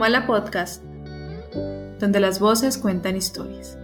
[0.00, 0.82] Comala Podcast,
[1.98, 3.76] donde las voces cuentan historias.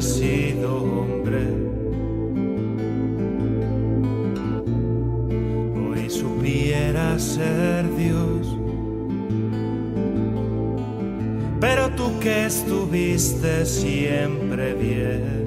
[0.00, 1.42] Sido hombre,
[5.74, 8.56] hoy supieras ser Dios.
[11.60, 15.46] Pero tú que estuviste siempre bien,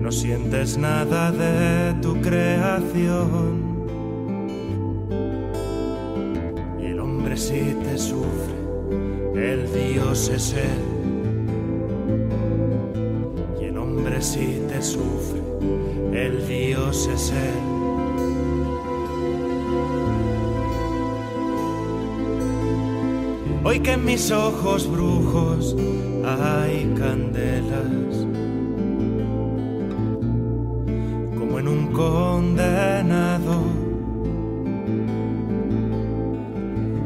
[0.00, 3.68] no sientes nada de tu creación.
[6.80, 8.54] El hombre sí te sufre,
[9.34, 10.99] el Dios es él.
[15.00, 15.40] Sufre,
[16.12, 17.60] el Dios es él.
[23.64, 25.76] Hoy que en mis ojos brujos
[26.24, 28.26] hay candelas,
[31.38, 33.56] como en un condenado.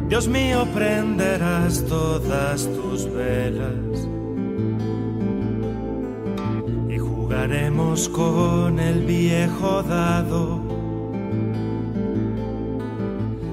[0.08, 3.93] Dios mío, prenderás todas tus velas
[7.44, 10.60] jugaremos con el viejo dado.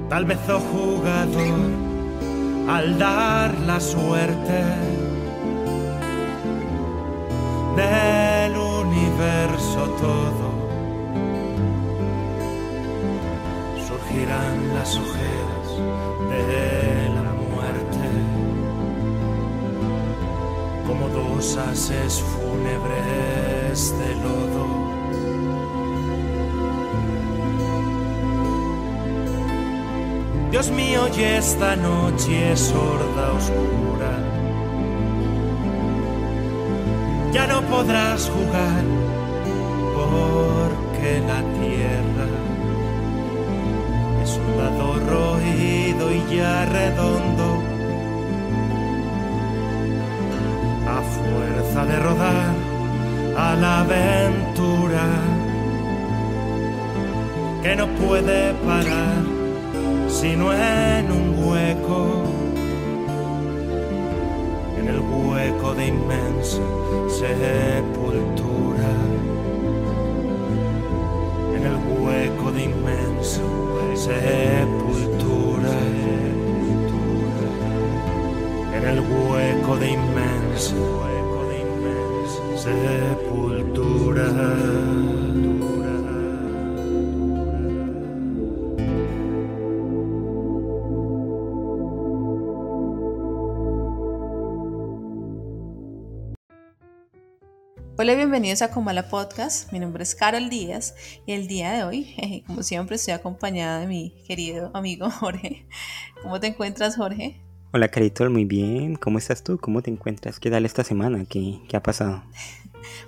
[0.07, 1.69] Tal vez, oh jugador,
[2.69, 4.63] al dar la suerte
[7.75, 10.51] del universo todo,
[13.87, 15.67] surgirán las ojeras
[16.31, 18.07] de la muerte
[20.87, 24.67] como dos haces fúnebres de lodo.
[30.51, 34.13] Dios mío, y esta noche es sorda, oscura.
[37.31, 38.83] Ya no podrás jugar
[39.95, 42.27] porque la tierra
[44.21, 47.47] es un dado roído y ya redondo.
[50.89, 52.60] A fuerza de rodar
[53.37, 55.05] a la aventura
[57.63, 59.41] que no puede parar
[60.11, 62.23] sino en un hueco,
[64.77, 66.61] en el hueco de inmensa
[67.07, 68.91] sepultura,
[71.55, 73.41] en el hueco de inmensa
[73.95, 75.75] sepultura,
[78.75, 80.75] en el hueco de inmensa
[82.61, 84.27] sepultura.
[97.97, 99.71] Hola, bienvenidos a Comala Podcast.
[99.71, 100.93] Mi nombre es Carol Díaz
[101.25, 105.65] y el día de hoy, como siempre, estoy acompañada de mi querido amigo Jorge.
[106.21, 107.41] ¿Cómo te encuentras, Jorge?
[107.73, 108.97] Hola, Carito, muy bien.
[108.97, 109.57] ¿Cómo estás tú?
[109.57, 110.41] ¿Cómo te encuentras?
[110.41, 111.23] ¿Qué tal esta semana?
[111.23, 112.23] ¿Qué, qué ha pasado?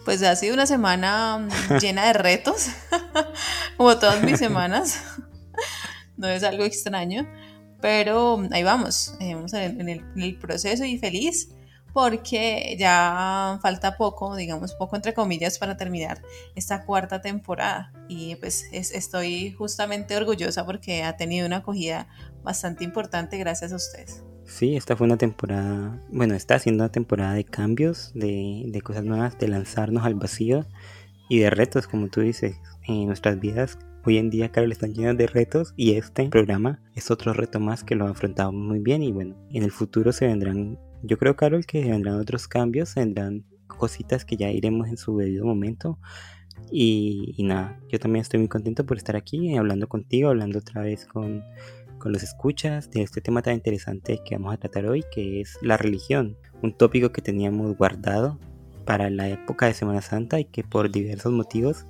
[0.06, 1.48] Pues ha sido una semana
[1.82, 2.68] llena de retos,
[3.78, 5.04] como todas mis semanas.
[6.16, 7.28] No es algo extraño,
[7.82, 11.50] pero ahí vamos, vamos en el, en el proceso y feliz
[11.92, 16.22] porque ya falta poco, digamos poco entre comillas, para terminar
[16.56, 17.92] esta cuarta temporada.
[18.08, 22.08] Y pues estoy justamente orgullosa porque ha tenido una acogida
[22.44, 24.24] bastante importante gracias a ustedes.
[24.45, 29.04] Sí, esta fue una temporada, bueno, está siendo una temporada de cambios, de, de cosas
[29.04, 30.66] nuevas, de lanzarnos al vacío
[31.30, 32.57] y de retos, como tú dices,
[32.88, 33.80] en nuestras vidas.
[34.06, 37.84] Hoy en día, Carol, están llenas de retos y este programa es otro reto más
[37.84, 41.36] que lo ha afrontado muy bien y bueno, en el futuro se vendrán yo creo,
[41.36, 46.00] Carol, que vendrán otros cambios, vendrán cositas que ya iremos en su debido momento.
[46.72, 51.06] Y, nada, yo también estoy muy contento por estar aquí hablando contigo, hablando otra vez
[51.06, 51.44] con,
[52.04, 55.58] con los escuchas de este tema tan interesante que vamos a tratar hoy, que es
[55.62, 58.38] la religión, un tópico que teníamos guardado
[58.84, 61.86] para la época de Semana Santa y que por diversos motivos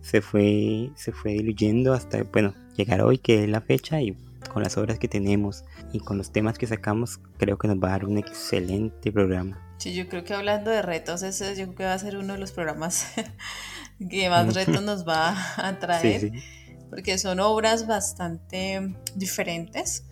[0.00, 4.16] se fue, se fue diluyendo hasta, bueno, llegar hoy que es la fecha y
[4.50, 7.88] con las obras que tenemos y con los temas que sacamos, creo que nos va
[7.88, 9.62] a dar un excelente programa.
[9.76, 12.32] Sí, yo creo que hablando de retos, ese yo creo que va a ser uno
[12.32, 13.06] de los programas
[14.10, 16.32] que más retos nos va a traer,
[16.90, 20.04] porque son obras bastante diferentes.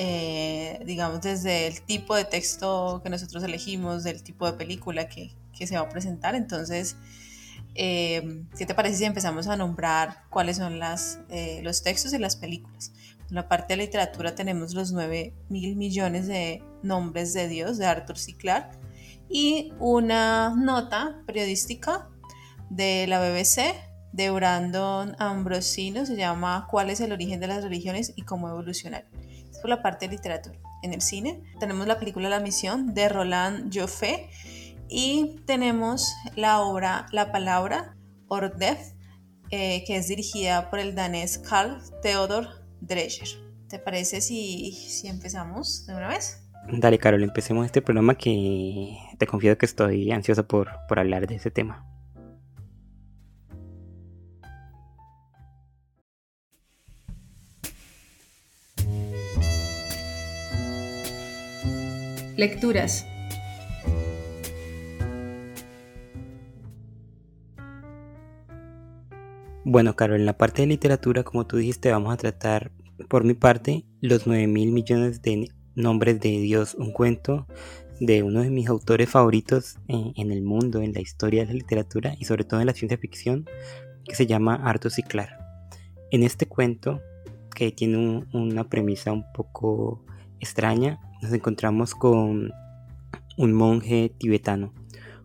[0.00, 5.32] Eh, digamos, desde el tipo de texto que nosotros elegimos, del tipo de película que,
[5.56, 6.36] que se va a presentar.
[6.36, 6.96] Entonces,
[7.74, 12.18] eh, ¿qué te parece si empezamos a nombrar cuáles son las, eh, los textos y
[12.18, 12.92] las películas?
[13.28, 17.86] En la parte de literatura tenemos los 9 mil millones de nombres de Dios de
[17.86, 18.36] Arthur C.
[18.36, 18.78] Clarke
[19.28, 22.08] y una nota periodística
[22.70, 23.74] de la BBC
[24.18, 29.08] de Brandon Ambrosino, se llama ¿Cuál es el origen de las religiones y cómo evolucionaron?
[29.48, 30.58] Es por la parte de literatura.
[30.82, 34.28] En el cine tenemos la película La Misión de Roland Joffé
[34.88, 38.80] y tenemos la obra La Palabra, Ordef,
[39.50, 42.48] eh, que es dirigida por el danés Carl Theodor
[42.80, 43.28] Drescher.
[43.68, 46.42] ¿Te parece si, si empezamos de una vez?
[46.72, 51.36] Dale, Carol, empecemos este programa que te confío que estoy ansioso por, por hablar de
[51.36, 51.86] ese tema.
[62.38, 63.04] Lecturas.
[69.64, 72.70] Bueno, Carol, en la parte de literatura, como tú dijiste, vamos a tratar,
[73.08, 77.48] por mi parte, los 9 mil millones de nombres de Dios, un cuento
[77.98, 82.14] de uno de mis autores favoritos en, el mundo, en la historia de la literatura
[82.20, 83.46] y sobre todo en la ciencia ficción,
[84.04, 85.02] que se llama Arthur C.
[85.02, 85.34] Clarke.
[86.12, 87.02] En este cuento,
[87.52, 90.04] que tiene una premisa un poco
[90.38, 92.52] extraña, nos encontramos con
[93.36, 94.72] un monje tibetano.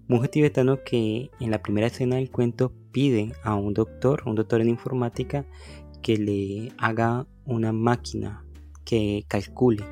[0.08, 4.62] Monje tibetano que en la primera escena del cuento pide a un doctor, un doctor
[4.62, 5.46] en informática,
[6.02, 8.46] que le haga una máquina
[8.86, 9.84] que calcule.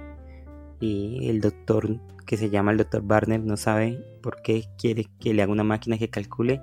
[0.80, 5.34] Y el doctor, que se llama el doctor Barner, no sabe por qué quiere que
[5.34, 6.62] le haga una máquina que calcule.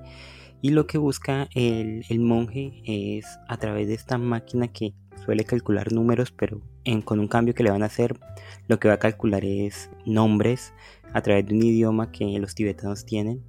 [0.61, 4.93] Y lo que busca el, monje es a través de esta máquina que
[5.29, 6.63] suele calcular números, pero
[7.05, 8.19] con un cambio que le van a hacer,
[8.67, 10.73] lo que va a calcular es nombres
[11.13, 13.45] a través de un idioma que los tibetanos tienen.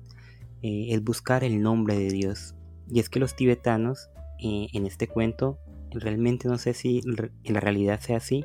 [0.62, 2.54] Eh, es buscar el nombre de Dios.
[2.92, 4.10] Y es que los tibetanos
[4.40, 5.58] eh, en este cuento,
[5.92, 7.00] realmente no sé si
[7.46, 8.44] en la realidad sea así,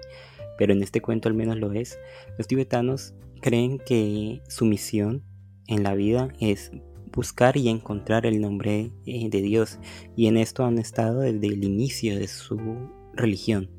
[0.57, 1.99] pero en este cuento al menos lo es,
[2.39, 5.25] los tibetanos creen que su misión
[5.67, 6.71] en la vida es
[7.13, 9.81] buscar y encontrar el nombre eh, de Dios
[10.15, 13.71] y en esto han estado desde el inicio de su religión.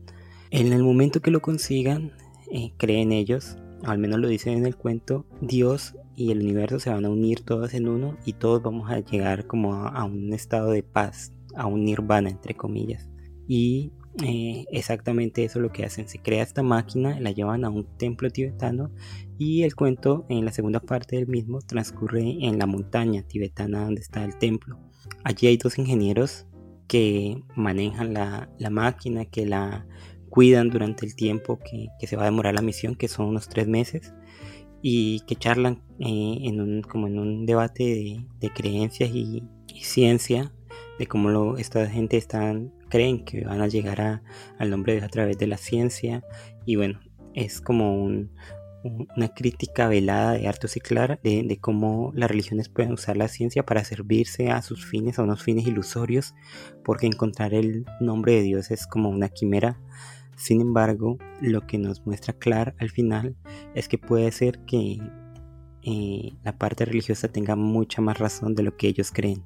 [0.52, 2.12] En el momento que lo consigan,
[2.52, 6.90] eh, creen ellos, al menos lo dicen en el cuento, Dios y el universo se
[6.90, 10.72] van a unir todos en uno y todos vamos a llegar como a, un estado
[10.72, 13.10] de paz, a un nirvana entre comillas.
[13.48, 13.92] Y
[14.24, 16.08] eh, exactamente eso es lo que hacen.
[16.08, 18.92] Se crea esta máquina, la llevan a un templo tibetano
[19.38, 24.02] y el cuento en la segunda parte del mismo transcurre en la montaña tibetana donde
[24.02, 24.80] está el templo.
[25.24, 26.48] Allí hay dos ingenieros
[26.88, 29.86] que manejan la, máquina, que la
[30.30, 33.68] cuidan durante el tiempo que, se va a demorar la misión, que son unos tres
[33.68, 34.14] meses
[34.82, 39.44] y que charlan eh, en un, como en un debate de, creencias y,
[39.82, 40.54] ciencia,
[40.98, 44.24] de cómo lo, esta gente están, creen que van a llegar a,
[44.58, 46.24] al nombre de Dios a través de la ciencia.
[46.66, 47.00] Y bueno,
[47.34, 48.08] es como
[49.16, 50.82] una crítica velada de Arthur C.
[51.24, 55.24] de, de, cómo las religiones pueden usar la ciencia para servirse a sus fines, a
[55.24, 56.36] unos fines ilusorios,
[56.84, 59.80] porque encontrar el nombre de Dios es como una quimera
[60.36, 63.36] sin embargo, lo que nos muestra Clark al final
[63.74, 65.00] es que puede ser que
[65.84, 69.44] eh, la parte religiosa tenga mucha más razón de lo que ellos creen.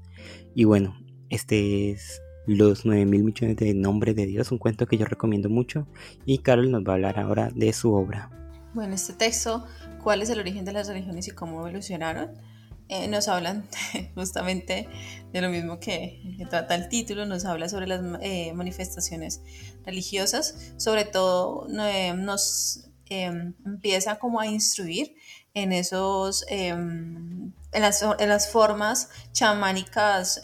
[0.55, 0.97] Y bueno,
[1.29, 5.49] este es Los 9 mil millones de nombres de Dios, un cuento que yo recomiendo
[5.49, 5.87] mucho.
[6.25, 8.31] Y Carol nos va a hablar ahora de su obra.
[8.73, 9.65] Bueno, este texto,
[10.03, 12.39] ¿cuál es el origen de las religiones y cómo evolucionaron?
[12.87, 13.67] Eh, nos hablan
[14.15, 14.87] justamente
[15.31, 19.41] de lo mismo que, trata el título, nos habla sobre las eh, manifestaciones
[19.85, 25.15] religiosas, sobre todo eh, nos em, empieza como a instruir
[25.53, 30.41] en esos em, en las, en, las, formas chamánicas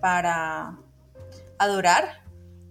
[0.00, 0.78] para
[1.58, 2.27] adorar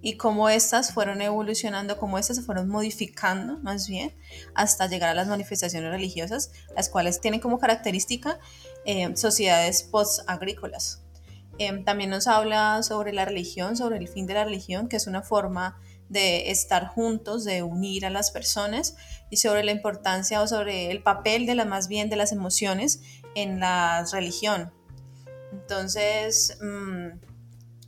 [0.08, 4.16] y cómo éstas fueron evolucionando, cómo éstas se fueron modificando más bien
[4.56, 8.40] hasta llegar a las manifestaciones religiosas, las cuales tienen como característica
[8.86, 11.04] eh, sociedades post-agrícolas.
[11.60, 15.08] Eh, también nos habla sobre la religión, sobre el fin de la religión, que es
[15.08, 18.96] una forma de estar juntos, de unir a las personas
[19.30, 23.02] y sobre la importancia o sobre el papel de la más bien de las emociones
[23.36, 24.72] en la religión.
[25.52, 27.37] Entonces, mm,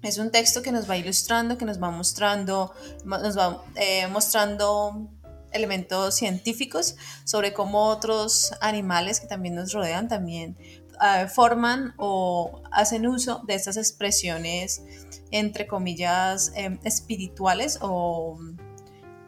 [0.02, 5.10] es un texto que nos va ilustrando, que nos va mostrando, nos va eh, mostrando
[5.52, 10.56] elementos científicos sobre cómo otros animales que también nos rodean también
[11.02, 14.84] eh, forman o hacen uso de estas expresiones
[15.32, 18.38] entre comillas, em, espirituales o,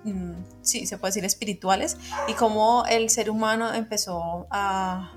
[0.04, 1.98] mm, sí, se puede decir espirituales,
[2.28, 5.14] y cómo el ser humano empezó a,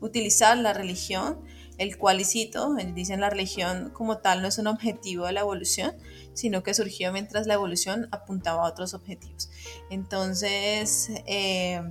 [0.00, 1.38] utilizar la religión,
[1.78, 5.94] el cual, dicen la religión como tal no es un objetivo de la evolución,
[6.32, 9.50] sino que surgió mientras la evolución apuntaba a otros objetivos.
[9.90, 11.82] Entonces, eh,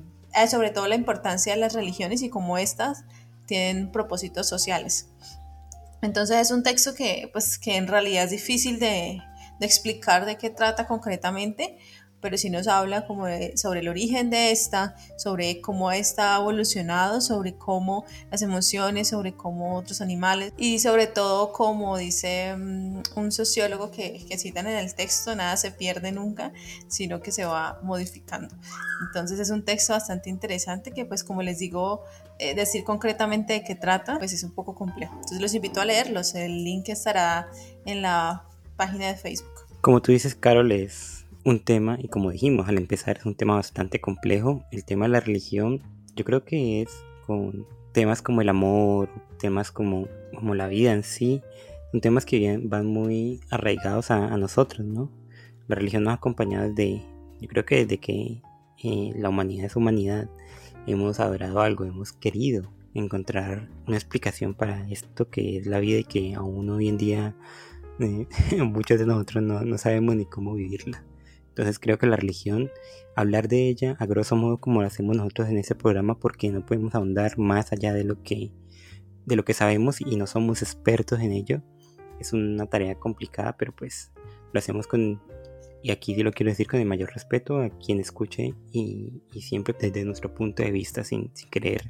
[0.49, 3.03] sobre todo la importancia de las religiones y cómo éstas
[3.45, 5.09] tienen propósitos sociales.
[6.01, 9.21] Entonces es un texto que, pues, que en realidad es difícil de,
[9.59, 11.77] de explicar de qué trata concretamente,
[12.23, 13.25] pero sí nos habla como
[13.55, 19.33] sobre el origen de esta, sobre cómo esta ha evolucionado, sobre cómo las emociones, sobre
[19.33, 24.77] cómo otros animales y sobre todo como dice mm, un sociólogo que, que citan en
[24.77, 26.53] el texto, nada se pierde nunca,
[26.87, 28.55] sino que se va modificando.
[29.05, 32.05] Entonces es un texto bastante interesante que pues como les digo,
[32.39, 35.13] eh, decir concretamente de qué trata, pues es un poco complejo.
[35.15, 37.49] Entonces los invito a leerlos, el link estará
[37.85, 38.45] en la
[38.77, 39.51] página de Facebook.
[39.81, 43.55] Como tú dices, Carol, es un tema, y como dijimos al empezar, es un tema
[43.55, 44.63] bastante complejo.
[44.71, 45.81] El tema de la religión,
[46.15, 49.09] yo creo que es con temas como el amor,
[49.39, 51.41] temas como, como la vida en sí,
[51.91, 55.11] son temas que van muy arraigados a, nosotros, ¿no?
[55.67, 57.03] La religión nos ha acompañado desde,
[57.39, 58.41] yo creo que desde que
[58.83, 60.29] eh, la humanidad es humanidad,
[60.87, 66.03] hemos adorado algo, hemos querido encontrar una explicación para esto que es la vida y
[66.03, 67.35] que aún hoy en día
[67.99, 68.27] eh,
[68.63, 71.03] muchos de nosotros no, no sabemos ni cómo vivirla.
[71.53, 72.71] Entonces creo que la religión,
[73.15, 76.65] hablar de ella a grosso modo como lo hacemos nosotros en este programa porque no
[76.65, 78.51] podemos ahondar más allá de lo que,
[79.27, 81.61] de lo que sabemos y no somos expertos en ello.
[82.19, 84.11] Es una tarea complicada, pero pues
[84.51, 85.21] lo hacemos con,
[85.83, 90.05] y aquí lo quiero decir con el mayor respeto a quien escuche y, siempre desde
[90.05, 91.83] nuestro punto de vista sin, sin querer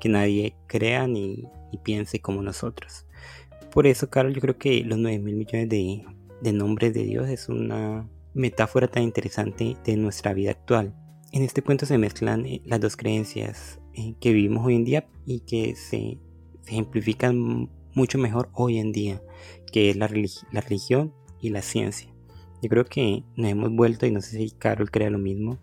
[0.00, 1.44] que nadie crea ni,
[1.84, 3.04] piense como nosotros.
[3.72, 7.50] Por eso, Carlos, yo creo que los 9 mil millones de nombres de Dios es
[7.50, 10.94] una metáfora tan interesante de nuestra vida actual.
[11.32, 15.08] En este cuento se mezclan eh, las dos creencias eh, que vivimos hoy en día
[15.24, 16.18] y que se,
[16.66, 19.22] ejemplifican mucho mejor hoy en día,
[19.72, 22.12] que es la, religión y la ciencia.
[22.62, 25.58] Yo creo que nos hemos vuelto, y no sé si Carol crea lo mismo,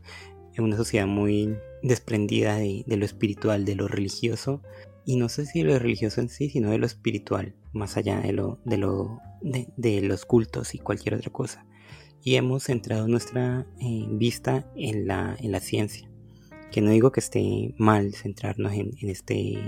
[0.56, 4.62] en una sociedad muy desprendida de, lo espiritual, de lo religioso,
[5.06, 8.20] y no sé si de lo religioso en sí, sino de lo espiritual, más allá
[8.22, 11.68] de, lo, de, lo, de los cultos y cualquier otra cosa
[12.24, 16.10] y hemos centrado nuestra eh, vista en la, en la ciencia.
[16.72, 19.60] Que no digo que esté mal centrarnos en, este,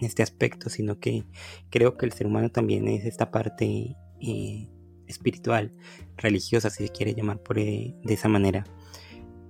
[0.00, 1.24] este aspecto, sino que
[1.70, 4.68] creo que el ser humano también es esta parte eh,
[5.06, 5.72] espiritual,
[6.16, 8.64] religiosa, si se quiere llamar por, eh, de esa manera,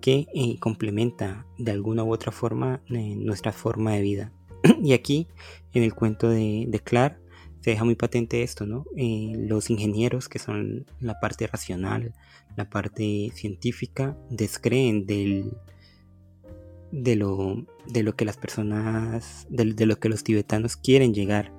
[0.00, 0.26] que
[0.58, 4.32] complementa de alguna u otra forma nuestra forma de vida.
[4.82, 5.28] y aquí,
[5.72, 7.21] en el cuento de, de Clark,
[7.62, 8.84] se deja muy patente esto, ¿no?
[8.94, 12.12] los ingenieros, que son la parte racional,
[12.56, 15.52] la parte científica descreen del,
[16.90, 21.52] de, lo, de lo que las personas, de, lo que los tibetanos quieren llegar,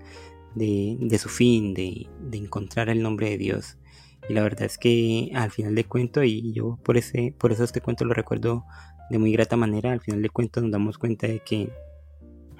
[0.55, 3.77] de, su fin, de, encontrar el nombre de Dios.
[4.29, 7.63] Y la verdad es que al final de cuento, y yo por, ese, por eso
[7.63, 8.65] este cuento lo recuerdo
[9.09, 11.69] de muy grata manera, al final de cuento nos damos cuenta de que,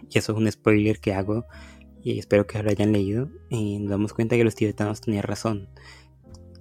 [0.09, 1.45] y eso es un spoiler que hago,
[2.03, 5.69] y espero que lo hayan leído, y nos damos cuenta que los tibetanos tenían razón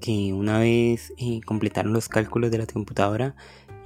[0.02, 3.36] que una vez eh, completaron los cálculos de la computadora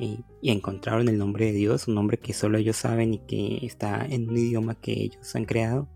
[0.01, 3.65] eh, y encontraron el nombre de Dios, un nombre que solo ellos saben y que
[3.65, 5.89] está en un idioma que ellos han creado,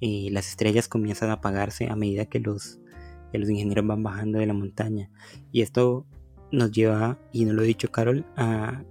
[0.00, 2.78] eh, las estrellas comienzan a apagarse a medida que los,
[3.32, 5.10] los ingenieros van bajando de la montaña.
[5.50, 6.06] Y esto
[6.52, 8.84] nos lleva, y no lo he dicho Carol, a,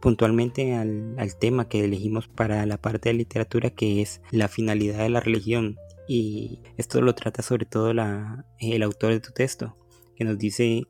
[0.00, 5.10] puntualmente al, tema que elegimos para la parte de literatura que es la finalidad de
[5.10, 5.76] la religión.
[6.08, 9.76] Y esto lo trata sobre todo el autor de tu texto,
[10.16, 10.84] que nos dice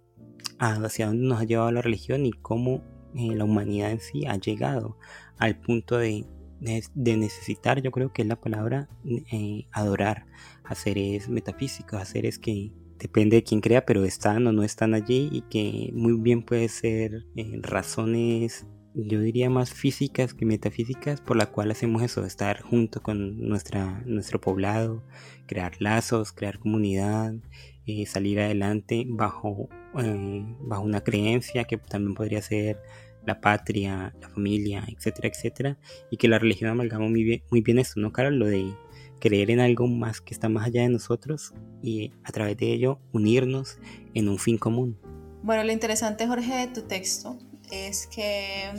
[0.58, 2.84] hacia dónde nos ha llevado la religión y cómo
[3.14, 4.96] eh, la humanidad en sí ha llegado
[5.38, 6.24] al punto de,
[6.60, 8.88] necesitar, yo creo que es la palabra,
[9.32, 10.26] eh, adorar
[10.64, 14.94] a seres metafísicos, a seres que, depende de quién crea, pero están o no están
[14.94, 18.66] allí y que muy bien puede ser eh, razones,
[19.04, 24.02] yo diría más físicas que metafísicas, por la cual hacemos eso, estar junto con nuestra,
[24.06, 25.02] nuestro poblado,
[25.46, 27.34] crear lazos, crear comunidad,
[27.86, 32.80] eh, salir adelante bajo, eh, bajo una creencia que también podría ser
[33.24, 35.78] la patria, la familia, etcétera, etcétera,
[36.10, 38.38] y que la religión amalgama muy bien, muy bien esto, ¿no, Carol?
[38.38, 38.74] Lo de
[39.20, 41.52] creer en algo más que está más allá de nosotros
[41.82, 43.78] y a través de ello unirnos
[44.14, 44.98] en un fin común.
[45.42, 47.38] Bueno, lo interesante, Jorge, de tu texto
[47.70, 48.72] es que,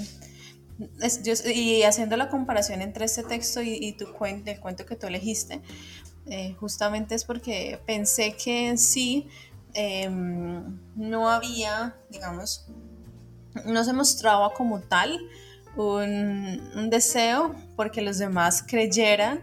[1.53, 5.61] y haciendo la comparación entre este texto y, tu cuento, el cuento que tú elegiste,
[6.27, 9.27] eh, justamente es porque pensé que en sí
[9.73, 12.67] em, no había, digamos,
[13.65, 15.19] no se mostraba como tal
[15.75, 19.41] un, un deseo porque los demás creyeran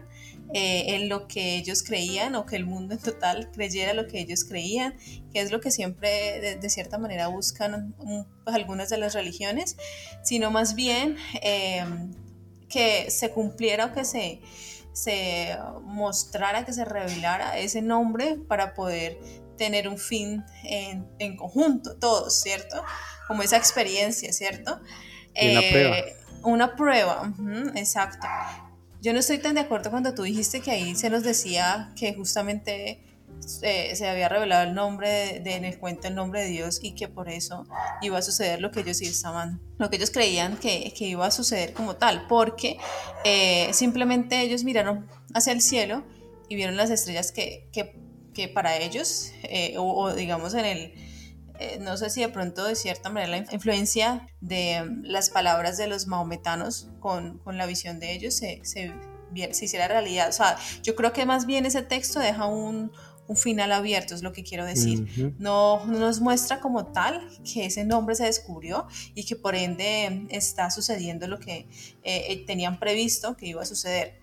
[0.53, 4.19] eh, en lo que ellos creían o que el mundo en total creyera lo que
[4.19, 4.95] ellos creían,
[5.33, 7.95] que es lo que siempre de, cierta manera buscan
[8.43, 9.75] pues, algunas de las religiones,
[10.23, 12.13] sino más bien em,
[12.69, 14.39] que se cumpliera o que se,
[14.93, 19.19] se mostrara, que se revelara ese nombre para poder
[19.57, 22.83] tener un fin en, en conjunto, todos, ¿cierto?
[23.27, 24.79] Como esa experiencia, ¿cierto?
[25.35, 25.97] una prueba.
[25.97, 27.33] Eh, una prueba,
[27.75, 28.27] exacto.
[29.07, 32.13] Yo no estoy tan de acuerdo cuando tú dijiste que ahí se nos decía que
[32.13, 32.99] justamente
[33.61, 36.91] eh, se había revelado el nombre de, en el cuento el nombre de Dios y
[36.91, 37.65] que por eso
[38.01, 41.31] iba a suceder lo que ellos estaban, lo que ellos creían que, que iba a
[41.31, 42.79] suceder como tal, porque
[43.23, 46.03] eh, simplemente ellos miraron hacia el cielo
[46.49, 50.93] y vieron las estrellas que, que, para ellos, eh, o digamos en el
[51.59, 55.77] eh, no sé si de pronto de cierta manera la influencia de mm, las palabras
[55.77, 58.93] de los maometanos con, con la visión de ellos se, se,
[59.51, 60.29] se, hiciera realidad.
[60.29, 62.91] O sea, yo creo que más bien ese texto deja un,
[63.27, 65.35] un final abierto, es lo que quiero decir.
[65.37, 70.71] no, nos muestra como tal que ese nombre se descubrió y que por ende está
[70.71, 71.67] sucediendo lo que
[72.03, 74.19] eh, eh, tenían previsto que iba a suceder.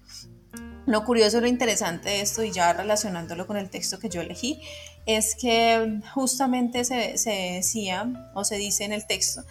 [0.86, 4.60] Lo curioso, lo interesante de esto, y ya relacionándolo con el texto que yo elegí,
[5.06, 9.42] es que justamente se, se, decía o se dice en el texto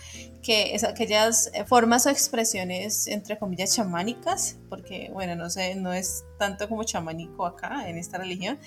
[0.42, 6.26] que es aquellas formas o expresiones entre comillas chamánicas, porque bueno, no sé, no es
[6.38, 8.60] tanto como chamánico acá en esta religión,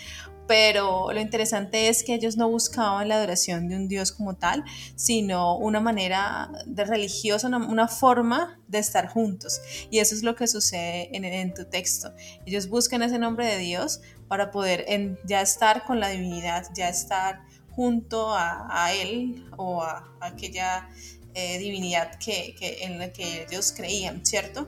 [0.46, 4.64] pero lo interesante es que ellos no buscaban la adoración de un dios como tal,
[4.94, 9.61] sino una manera de religiosa, una, forma de estar juntos.
[9.90, 12.12] Y eso es lo que sucede en, en tu texto.
[12.46, 14.87] Ellos buscan ese nombre de Dios para poder
[15.25, 17.45] ya estar con la divinidad, ya estar
[17.77, 20.89] junto a, Él o a, aquella
[21.35, 24.67] eh, divinidad que, que, en la que ellos creían, ¿cierto?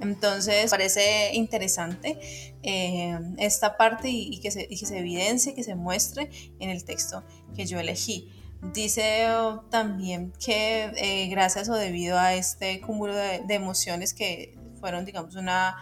[0.00, 2.18] Entonces parece interesante
[2.64, 7.22] eh, esta parte y, que se, que se, evidencie, que se muestre en el texto
[7.54, 8.32] que yo elegí.
[8.74, 9.28] Dice
[9.70, 15.36] también que eh, gracias o debido a este cúmulo de, de emociones que fueron, digamos,
[15.36, 15.76] una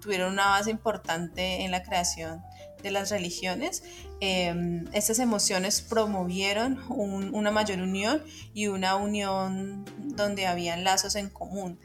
[0.00, 2.42] tuvieron una base importante en la creación
[2.82, 3.82] de las religiones.
[4.20, 8.22] Em, estas emociones promovieron una mayor unión
[8.54, 11.78] y una unión donde habían lazos en común.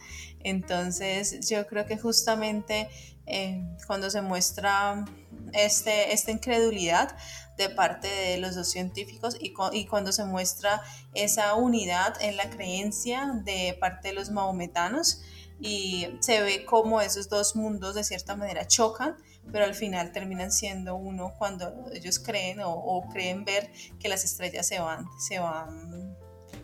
[0.44, 2.90] Entonces yo creo que justamente
[3.26, 5.06] em, cuando se muestra
[5.54, 7.16] este, esta incredulidad
[7.58, 10.82] de parte de los dos científicos y, y, cuando se muestra
[11.14, 15.22] esa unidad en la creencia de parte de los maometanos,
[15.60, 19.16] y se ve como esos dos mundos de cierta manera chocan,
[19.52, 24.68] pero al final terminan siendo uno cuando ellos creen o, creen ver que las estrellas
[24.68, 26.16] se van, se van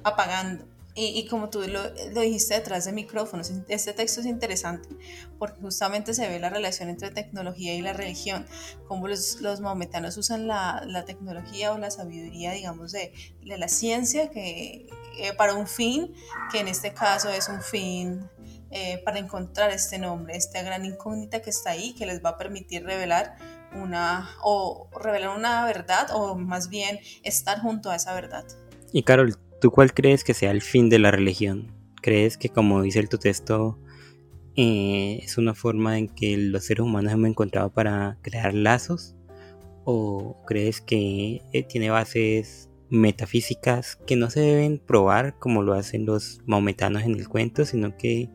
[0.03, 0.65] apagando.
[0.95, 1.89] Y, como tú lo,
[2.21, 4.87] dijiste detrás de micrófonos, este texto es interesante
[5.39, 8.45] porque justamente se ve la relación entre tecnología y la religión,
[8.87, 13.11] cómo los, los maometanos usan la, la, tecnología o la sabiduría, digamos, de,
[13.43, 14.85] de la ciencia que,
[15.17, 16.13] eh, para un fin,
[16.51, 18.29] que en este caso es un fin
[18.75, 22.37] eh, para encontrar este nombre, esta gran incógnita que está ahí, que les va a
[22.39, 23.35] permitir revelar
[23.75, 28.45] una, o revelar una verdad, o más bien estar junto a esa verdad.
[28.91, 31.71] Y Carol, ¿tú cuál crees que sea el fin de la religión?
[32.01, 33.79] ¿Crees que, como dice el tu texto,
[34.55, 39.15] eh, es una forma en que los seres humanos hemos encontrado para crear lazos?
[39.85, 46.05] ¿O crees que eh, tiene bases metafísicas que no se deben probar como lo hacen
[46.05, 48.29] los maometanos en el cuento, sino que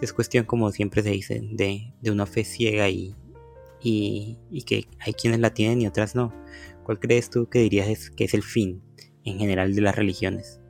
[0.00, 3.14] es cuestión, como siempre se dice, de, una fe ciega y,
[3.80, 6.32] y, que hay quienes la tienen y otras no.
[6.84, 8.82] ¿Cuál crees tú que dirías que es el fin
[9.24, 10.60] en general de las religiones?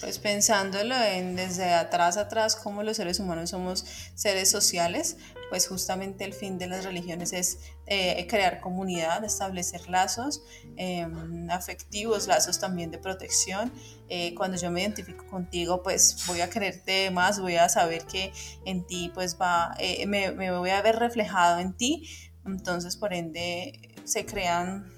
[0.00, 3.84] Pues pensándolo en desde atrás atrás, como los seres humanos somos
[4.14, 5.16] seres sociales,
[5.48, 10.42] pues justamente el fin de las religiones es eh, crear comunidad, establecer lazos
[10.76, 13.72] em, afectivos, lazos también de protección.
[14.08, 18.32] Eh, cuando yo me identifico contigo, pues voy a quererte más, voy a saber que
[18.64, 22.08] en ti, pues va, eh, me, voy a ver reflejado en ti.
[22.46, 24.97] Entonces, por ende, se crean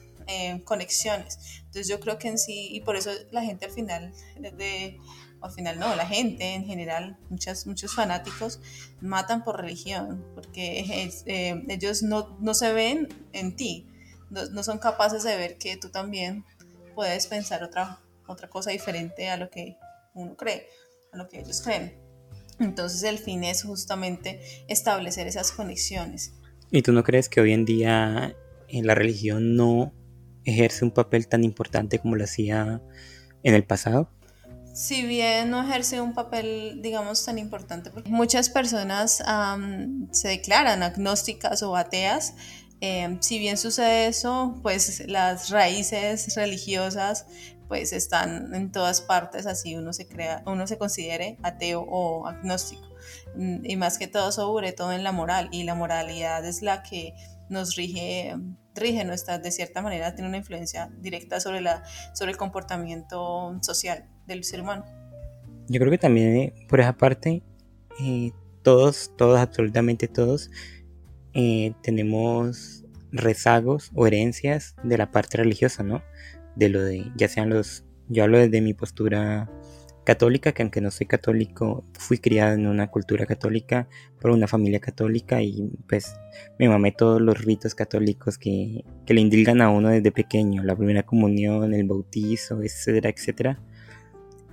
[0.64, 1.38] conexiones.
[1.58, 4.98] Entonces yo creo que en sí, y por eso la gente al final, de,
[5.40, 8.60] al final no, la gente en general, muchas, muchos fanáticos
[9.00, 13.86] matan por religión, porque eh, ellos no, no, se ven en ti,
[14.30, 16.44] no, no, son capaces de ver que tú también
[16.94, 19.76] puedes pensar otra, otra cosa diferente a lo que
[20.14, 20.66] uno cree,
[21.12, 21.94] a lo que ellos creen.
[22.58, 26.34] Entonces el fin es justamente establecer esas conexiones.
[26.70, 28.36] ¿Y tú no crees que hoy en día
[28.68, 29.92] en la religión no
[30.44, 32.80] ejerce un papel tan importante como lo hacía
[33.42, 34.10] en el pasado?
[34.72, 39.22] Si bien no ejerce un papel, digamos, tan importante, porque muchas personas
[40.12, 42.34] se declaran agnósticas o ateas,
[42.80, 47.26] em, si bien sucede eso, pues las raíces religiosas
[47.70, 52.82] pues están en todas partes, así uno se crea, uno se considere ateo o agnóstico.
[53.36, 56.82] Mm, y más que todo sobre todo en la moral, y la moralidad es la
[56.82, 57.14] que
[57.50, 58.34] nos rige
[58.74, 61.82] rige nuestra, de cierta manera, tiene una influencia directa sobre, la,
[62.14, 64.84] sobre el comportamiento social del ser humano.
[65.68, 67.42] Yo creo que también, eh, por esa parte,
[68.00, 68.32] eh,
[68.62, 70.50] todos, todos, absolutamente todos,
[71.34, 76.02] eh, tenemos rezagos o herencias de la parte religiosa, ¿no?
[76.56, 79.50] De lo de, ya sean los, yo hablo desde mi postura
[80.04, 83.88] católica, que aunque no soy católico, fui criada en una cultura católica
[84.20, 86.14] por una familia católica y pues
[86.58, 90.76] me mamé todos los ritos católicos que, que le indilgan a uno desde pequeño, la
[90.76, 93.60] primera comunión, el bautizo, etcétera, etcétera.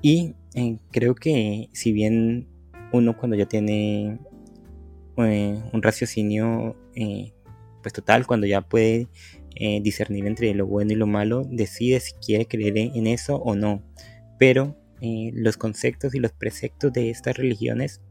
[0.02, 2.48] Y eh, creo que si bien
[2.92, 4.20] uno cuando ya tiene
[5.18, 7.34] eh, un raciocinio eh,
[7.82, 9.08] pues total, cuando ya puede
[9.82, 13.82] discernir entre lo bueno y lo malo, decide si quiere creer en eso o no.
[14.38, 18.02] Pero eh, los conceptos y los preceptos de estas religiones,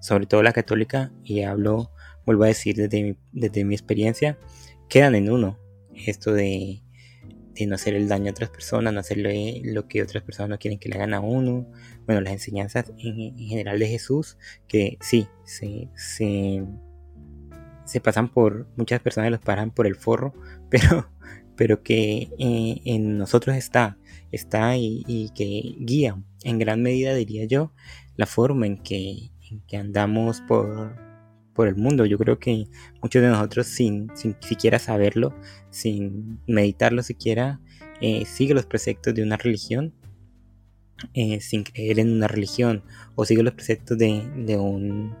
[0.00, 1.90] sobre todo la católica, y hablo,
[2.24, 4.38] vuelvo a decir desde mi, desde mi experiencia,
[4.88, 5.58] quedan en uno.
[6.06, 6.82] Esto de,
[7.54, 10.58] de, no hacer el daño a otras personas, no hacerle lo que otras personas no
[10.58, 11.70] quieren que le hagan a uno.
[12.06, 16.64] Bueno, las enseñanzas en, general de Jesús, que sí, se, se,
[17.84, 20.32] se pasan por, muchas personas los paran por el forro,
[20.70, 21.08] pero
[21.58, 23.97] pero que eh, en nosotros está,
[24.32, 27.72] está y, que guía en gran medida, diría yo,
[28.16, 29.30] la forma en que,
[29.72, 30.96] andamos por,
[31.58, 32.06] el mundo.
[32.06, 32.68] Yo creo que
[33.02, 35.34] muchos de nosotros, sin, sin siquiera saberlo,
[35.70, 37.60] sin meditarlo siquiera,
[38.00, 39.92] eh, sigue los preceptos de una religión.
[41.14, 42.82] Eh, sin creer en una religión
[43.14, 45.14] o sigue los preceptos de, de un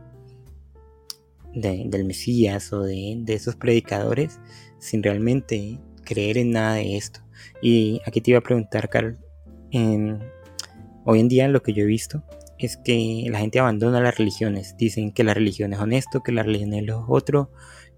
[1.54, 4.40] del Mesías o de, de esos predicadores
[4.78, 7.20] sin realmente creer en nada de esto.
[7.60, 9.18] Y aquí te iba a preguntar, Carl,
[11.04, 12.22] hoy en día lo que yo he visto
[12.58, 14.76] es que la gente abandona las religiones.
[14.76, 17.50] Dicen que la religión es honesto, que la religión es lo otro,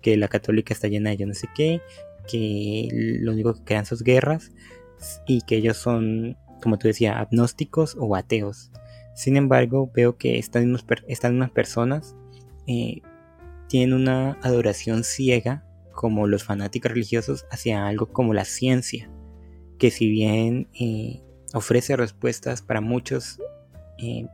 [0.03, 1.81] que la católica está llena de yo no sé qué,
[2.29, 4.53] que lo único que crean son guerras
[5.27, 8.71] y que ellos son, como tú decías, agnósticos o ateos.
[9.15, 12.15] Sin embargo, veo que estas mismas, estas mismas personas
[12.67, 13.01] eh,
[13.69, 19.11] tienen una adoración ciega como los fanáticos religiosos hacia algo como la ciencia,
[19.81, 21.23] que si bien eh,
[21.55, 23.41] ofrece respuestas para muchos
[23.99, 24.27] eh,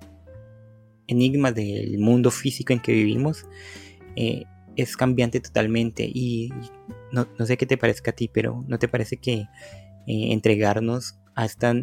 [1.06, 3.46] enigmas del mundo físico en que vivimos,
[4.16, 6.50] eh, es cambiante totalmente y
[7.12, 9.46] no, sé qué te parezca a ti, pero ¿no te parece que
[10.06, 11.74] entregarnos a esta,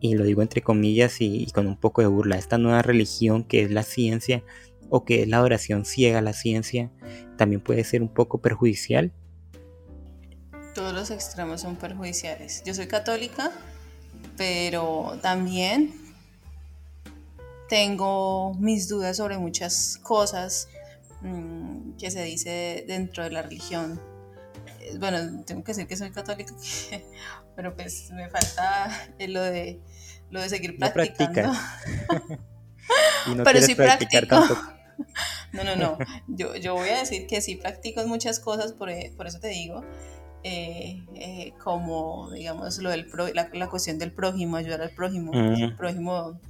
[0.00, 3.44] y lo digo entre comillas y, y, con un poco de burla, esta nueva religión
[3.44, 4.42] que es la ciencia,
[4.90, 6.90] o que la adoración ciega a la ciencia
[7.38, 9.12] también puede ser un poco perjudicial?
[10.90, 12.64] Todos los extremos son perjudiciales.
[12.64, 13.52] Yo soy católica,
[14.36, 15.94] pero también
[17.68, 20.66] tengo mis dudas sobre muchas cosas
[21.20, 24.00] mm, que se dice dentro de la religión.
[24.80, 26.52] Eh, bueno, tengo que decir que soy católica,
[27.54, 28.90] pero pues me falta
[29.28, 29.78] lo de,
[30.30, 31.52] lo de seguir practicando.
[33.36, 34.38] No pero sí practico.
[35.52, 35.98] No, no, no.
[36.28, 39.48] Yo, yo voy a decir que sí practico muchas cosas, por, eh, por eso te
[39.48, 39.82] digo,
[40.42, 46.40] eh, eh, como, digamos, lo del la, cuestión del prójimo, ayudar al prójimo, el prójimo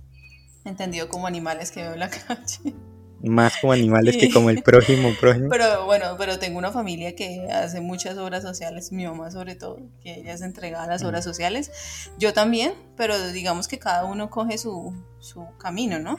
[0.65, 2.75] entendido como animales que veo en la calle.
[3.23, 5.49] más como animales que como el prójimo, prójimo.
[5.51, 9.79] Pero bueno, pero tengo una familia que hace muchas obras sociales, mi mamá sobre todo,
[10.03, 11.71] que ella es entregada a las obras sociales.
[12.19, 16.19] Yo también, pero digamos que cada uno coge su, su camino, ¿no?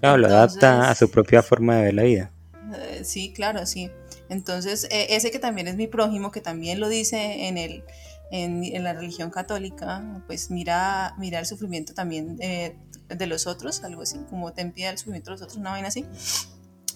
[0.00, 2.30] Claro, lo adapta a su propia forma de ver la vida.
[2.74, 3.90] Eh, sí, claro, sí.
[4.28, 7.84] Entonces, e, ese que también es mi prójimo, que también lo dice en el
[8.30, 12.76] en, la religión católica, pues mira, mira el sufrimiento también eh,
[13.08, 15.88] de los otros, algo así, como te impide el sufrimiento de los otros, una vaina
[15.88, 16.04] así.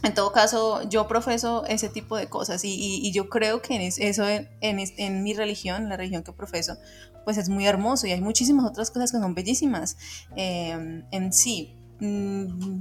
[0.03, 3.83] En todo caso, yo profeso ese tipo de cosas y, y, yo creo que en
[3.83, 6.79] eso en, en, mi religión, la religión que profeso,
[7.25, 9.99] pues es muy hermoso y hay muchísimas otras cosas que son bellísimas
[10.37, 11.77] eh, en sí.
[12.01, 12.81] Mm,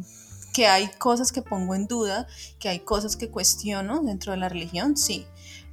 [0.60, 2.28] que hay cosas que pongo en duda,
[2.60, 5.26] que hay cosas que cuestiono dentro de la religión, sí.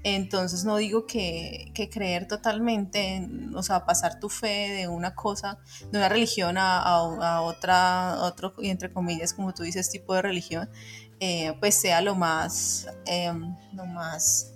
[0.05, 5.59] Entonces no digo que, creer totalmente, o sea, pasar tu fe de una cosa,
[5.91, 7.01] de una religión a,
[7.43, 10.71] otra, otro, y entre comillas, como tú dices, tipo de religión,
[11.19, 14.53] eh, pues sea lo más, em, lo más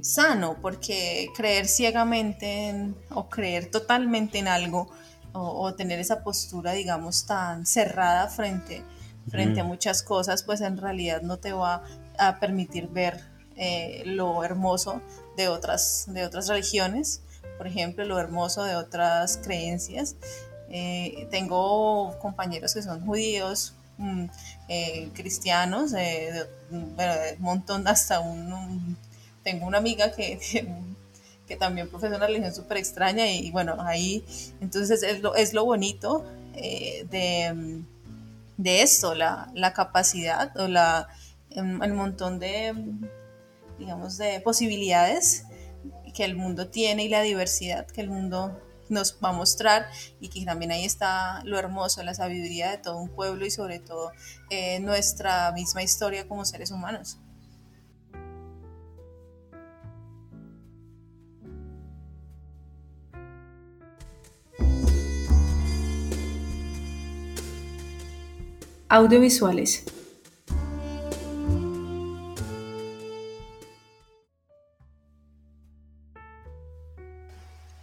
[0.00, 4.88] sano, porque creer ciegamente o creer totalmente en algo
[5.34, 8.82] o, tener esa postura, digamos, tan cerrada frente,
[9.30, 11.82] frente a muchas cosas, pues en realidad no te va
[12.18, 13.20] a permitir ver
[13.60, 15.02] eh, lo hermoso
[15.36, 17.22] de otras, de otras religiones,
[17.56, 20.14] por ejemplo, lo hermoso de otras creencias.
[20.70, 24.26] Eh, tengo compañeros que son judíos, mm,
[24.68, 26.96] eh, cristianos, de, un
[27.40, 28.96] montón, hasta un,
[29.42, 30.38] tengo una amiga que,
[31.48, 34.24] que, también profesa una religión súper extraña y, bueno, ahí,
[34.60, 37.82] entonces es lo, es lo bonito de,
[38.58, 41.08] de esto, la, la capacidad o la,
[41.50, 42.74] el montón de,
[43.78, 45.44] digamos, de posibilidades
[46.14, 49.86] que el mundo tiene y la diversidad que el mundo nos va a mostrar
[50.20, 53.78] y que también ahí está lo hermoso, la sabiduría de todo un pueblo y sobre
[53.78, 54.12] todo
[54.50, 57.18] eh, nuestra misma historia como seres humanos.
[68.90, 69.84] Audiovisuales.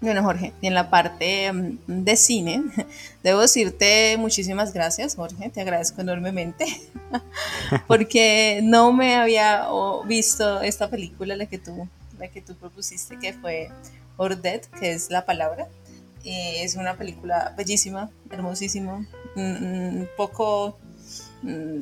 [0.02, 2.63] Bueno, Jorge, y en la parte mm, de cine,
[3.24, 6.65] debo decirte muchísimas gracias, Jorge, te agradezco enormemente,
[7.88, 9.68] porque no me había
[10.06, 11.88] visto esta película, la que tú,
[12.20, 13.70] la que tú propusiste, que fue
[14.18, 15.68] Ordet, que es la palabra.
[16.24, 20.78] es una película bellísima, hermosísima, un poco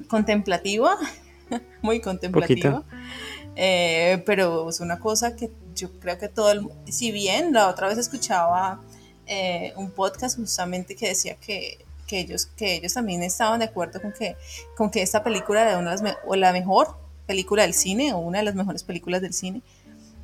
[0.08, 0.98] contemplativa,
[1.82, 2.84] muy contemplativa.
[3.56, 7.88] Eh, pero es una cosa que yo creo que todo el si bien la otra
[7.88, 8.82] vez escuchaba
[9.28, 14.02] eh, un podcast justamente que decía que, que, ellos, que ellos también estaban de acuerdo
[14.02, 14.36] con que,
[14.76, 16.98] con que esta película era una de las o la mejor
[17.28, 19.62] película del cine o una de las mejores películas del cine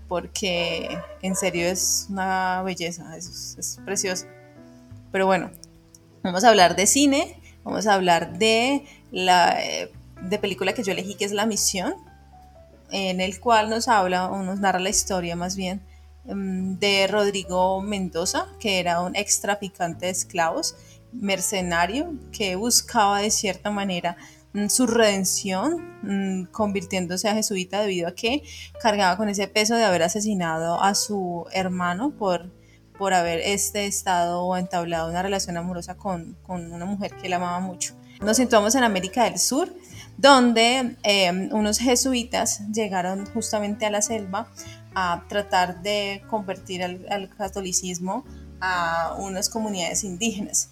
[0.09, 4.25] porque en serio es una belleza, es, es precioso.
[5.11, 5.51] Pero bueno,
[6.23, 9.91] vamos a hablar de cine, vamos a hablar de la eh,
[10.21, 11.93] de película que yo elegí que es La Misión,
[12.91, 15.81] en el cual nos habla o nos narra la historia más bien
[16.25, 20.75] em, de Rodrigo Mendoza, que era un ex traficante de esclavos,
[21.11, 24.17] mercenario, que buscaba de cierta manera
[24.53, 28.43] mm, su redención, mm, convirtiéndose a jesuita debido a que
[28.81, 32.51] cargaba con ese peso de haber asesinado a su hermano por,
[32.97, 37.33] por haber este estado o entablado una relación amorosa con, con una mujer que él
[37.33, 37.95] amaba mucho.
[38.21, 39.73] Nos situamos en América del Sur,
[40.17, 44.49] donde em, unos jesuitas llegaron justamente a la selva
[44.93, 48.25] a tratar de convertir al, catolicismo
[48.59, 50.69] a unas comunidades indígenas.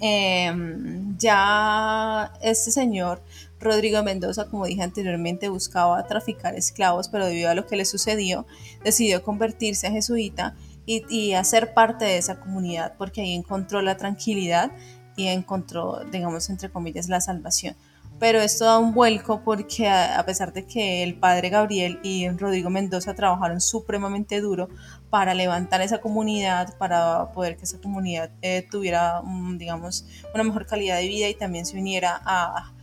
[0.00, 3.20] Em, ya este señor
[3.58, 8.46] Rodrigo Mendoza, como dije anteriormente, buscaba traficar esclavos, pero debido a lo que le sucedió,
[8.84, 10.54] decidió convertirse a jesuita
[10.86, 14.70] y, y hacer parte de esa comunidad, porque ahí encontró la tranquilidad
[15.16, 17.76] y encontró, digamos, entre comillas, la salvación
[18.20, 22.68] pero esto da un vuelco porque a, pesar de que el padre Gabriel y Rodrigo
[22.68, 24.68] Mendoza trabajaron supremamente duro
[25.08, 29.22] para levantar esa comunidad, para poder que esa comunidad eh, tuviera,
[29.56, 32.74] digamos, una mejor calidad de vida y también se uniera a,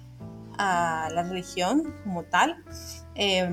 [0.58, 2.58] a la religión como tal.
[3.14, 3.48] Eh,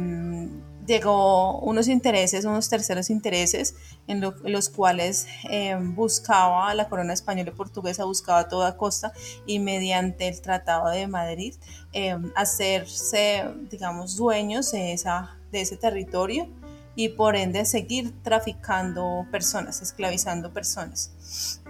[0.86, 3.74] llegó unos intereses, unos terceros intereses,
[4.06, 9.12] en los cuales eh, buscaba la corona española y portuguesa, buscaba a toda costa
[9.46, 11.54] y mediante el Tratado de Madrid
[11.92, 16.48] eh, hacerse, digamos, dueños de, esa, de ese territorio
[16.96, 21.60] y por ende seguir traficando personas, esclavizando personas.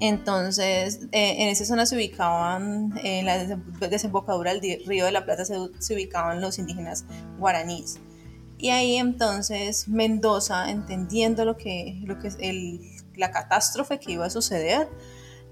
[0.00, 3.58] Entonces, eh, en esa zona se ubicaban, en la
[3.88, 7.04] desembocadura del río de la Plata se, se ubicaban los indígenas
[7.38, 8.00] guaraníes.
[8.64, 12.30] Y ahí entonces Mendoza, entendiendo lo que, lo que
[13.14, 14.88] la catástrofe que iba a suceder,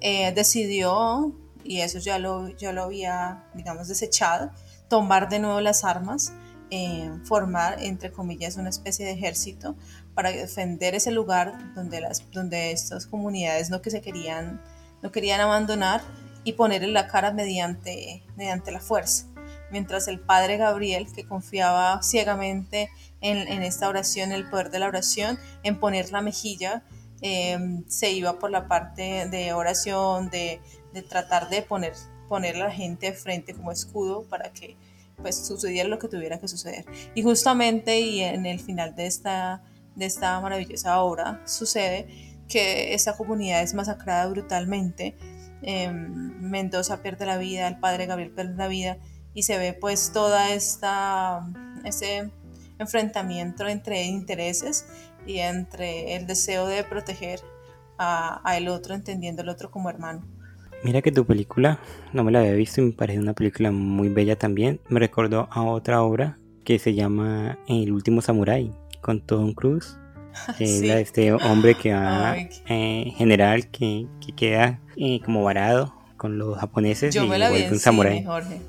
[0.01, 4.51] eh, decidió, y eso ya lo, ya lo había, digamos, desechado,
[4.88, 6.33] tomar de nuevo las armas,
[6.70, 9.77] eh, formar, entre comillas, una especie de ejército
[10.14, 14.62] para defender ese lugar donde, las, donde estas comunidades no que se querían,
[15.03, 16.01] no querían abandonar
[16.44, 19.27] y ponerle la cara mediante, mediante la fuerza
[19.72, 25.38] mientras el padre Gabriel, que confiaba ciegamente en, esta oración, el poder de la oración,
[25.62, 26.85] en poner la mejilla,
[27.22, 30.61] em, se iba por la parte de oración, de,
[31.08, 31.94] tratar de poner,
[32.28, 34.76] poner a la gente de frente como escudo para que
[35.16, 36.85] pues sucediera lo que tuviera que suceder.
[37.14, 39.62] Y justamente y en el final de esta,
[39.94, 45.16] de esta maravillosa obra sucede que esta comunidad es masacrada brutalmente.
[45.62, 48.98] Em, Mendoza pierde la vida, el padre Gabriel pierde la vida
[49.34, 51.46] y se ve pues toda esta
[51.84, 52.30] ese
[52.78, 54.86] enfrentamiento entre intereses
[55.26, 57.40] y entre el deseo de proteger
[57.98, 60.24] a, el otro entendiendo al otro como hermano.
[60.82, 61.78] Mira que tu película
[62.12, 64.80] no me la había visto y me parece una película muy bella también.
[64.88, 69.98] Me recordó a otra obra que se llama El último samurái con Tom Cruise.
[70.56, 75.44] Que es la de este hombre que va eh, general que, que queda eh, como
[75.44, 78.24] varado con los japoneses Yo y me la vi un samurái.
[78.24, 78.62] Jorge.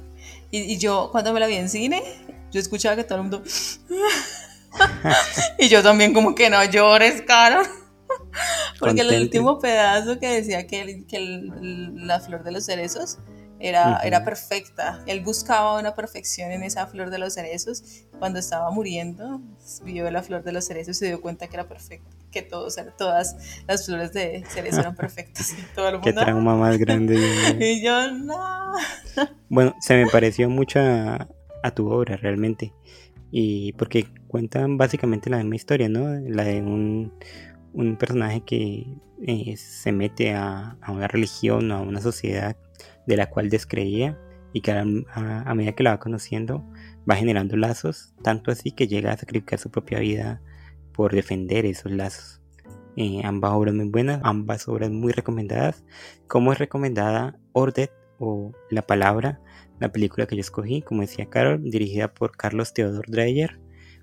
[0.52, 2.04] Y, yo, cuando me la vi en cine,
[2.52, 3.44] yo escuchaba que todo el mundo.
[5.60, 7.64] y yo también, como que no llores, caro.
[8.80, 11.50] Porque el último pedazo que decía que, que
[11.96, 13.18] la flor de los cerezos
[13.64, 15.02] era, era perfecta.
[15.08, 18.06] Él buscaba una perfección en esa flor de los cerezos.
[18.20, 19.42] Cuando estaba muriendo,
[19.86, 22.10] vio la flor de los cerezos y se dio cuenta que era perfecta.
[22.30, 25.56] Que todos, todas las flores de cerezo eran perfectas.
[26.04, 27.16] Qué trauma más grande.
[27.60, 28.74] y yo, no.
[29.48, 32.74] bueno, se me pareció mucho a, tu obra realmente.
[33.32, 36.20] Y porque cuentan básicamente la misma historia, ¿no?
[36.28, 37.14] La de un,
[37.72, 42.58] un personaje que eh, se mete a, a, una religión o a una sociedad
[43.06, 44.18] de la cual descreía
[44.54, 46.64] y que a, medida que la va conociendo
[47.10, 50.42] va generando lazos, tanto así que llega a sacrificar su propia vida
[50.94, 52.42] por defender esos lazos.
[52.96, 55.84] Eh, ambas obras muy buenas, ambas obras muy recomendadas.
[56.28, 59.42] Como es recomendada Ordet o La Palabra,
[59.80, 63.60] la película que yo escogí, como decía Carol, dirigida por Carlos Theodor Dreyer,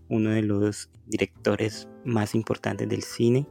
[0.08, 3.46] uno de los directores más importantes del cine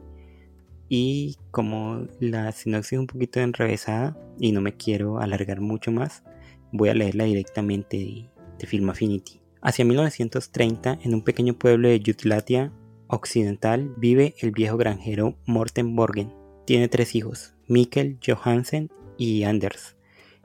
[0.92, 6.24] y como la sinopsis es un poquito enrevesada y no me quiero alargar mucho más,
[6.72, 9.40] voy a leerla directamente de, Film Affinity.
[9.62, 12.72] Hacia 1930, en un pequeño pueblo de Jutlatia
[13.06, 16.34] occidental, vive el viejo granjero Morten Borgen.
[16.66, 19.96] Tiene tres hijos, Mikkel, Johansen y Anders.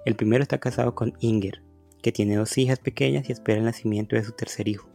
[0.06, 1.62] El primero está casado con Inger,
[2.02, 4.88] que tiene dos hijas pequeñas y espera el nacimiento de su tercer hijo.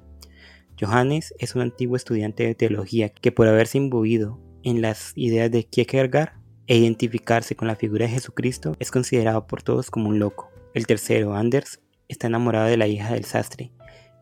[0.81, 5.64] Johannes es un antiguo estudiante de teología que por haberse imbuido en las ideas de
[5.64, 6.33] Kierkegaard
[6.66, 10.51] e identificarse con la figura de Jesucristo es considerado por todos como un loco.
[10.75, 13.73] El tercero, Anders, está enamorado de la hija del sastre,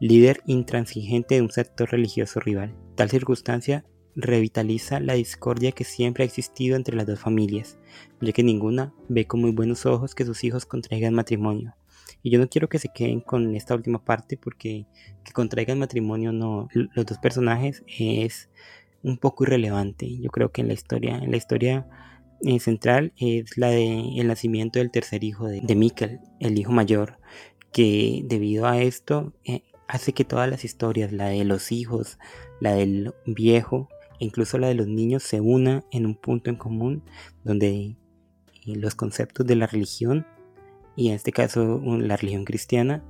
[0.01, 2.75] líder intransigente de un sector religioso rival.
[2.95, 7.79] Tal circunstancia revitaliza la discordia que siempre ha existido entre las dos familias,
[8.21, 11.77] ya que ninguna ve con muy buenos ojos que sus hijos contraigan matrimonio.
[12.23, 14.87] Y yo no quiero que se queden con esta última parte porque
[15.25, 18.49] que contraigan matrimonio no los dos personajes es
[19.03, 20.19] un poco irrelevante.
[20.19, 21.87] Yo creo que en la historia, en la historia
[22.43, 27.19] eh, central es la de el nacimiento del tercer hijo de, de el hijo mayor,
[27.73, 32.19] que debido a esto eh, hace que todas las historias, la de los hijos,
[32.61, 37.03] la del viejo, incluso la de los niños, se una en un punto en común
[37.45, 37.97] donde eh,
[38.67, 40.27] los conceptos de la religión,
[40.97, 43.05] y en este caso la religión cristiana,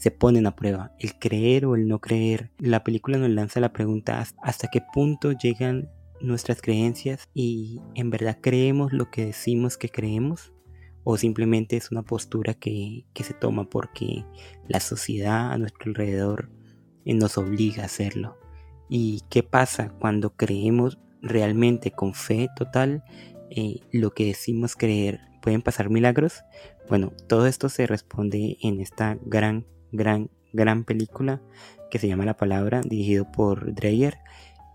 [0.00, 2.50] se ponen a prueba, el creer o el no creer.
[2.58, 5.90] La película nos lanza la pregunta hasta qué punto llegan
[6.22, 10.54] nuestras creencias y en verdad creemos lo que decimos que creemos
[11.04, 14.24] o simplemente es una postura que, se toma porque
[14.68, 16.50] la sociedad a nuestro alrededor
[17.04, 18.38] eh, nos obliga a hacerlo.
[18.88, 23.04] ¿Y qué pasa cuando creemos realmente con fe total
[23.50, 25.20] eh, lo que decimos creer?
[25.42, 26.42] ¿Pueden pasar milagros?
[26.88, 31.40] Bueno, todo esto se responde en esta gran gran, gran película
[31.90, 34.18] que se llama La Palabra, dirigido por Dreyer,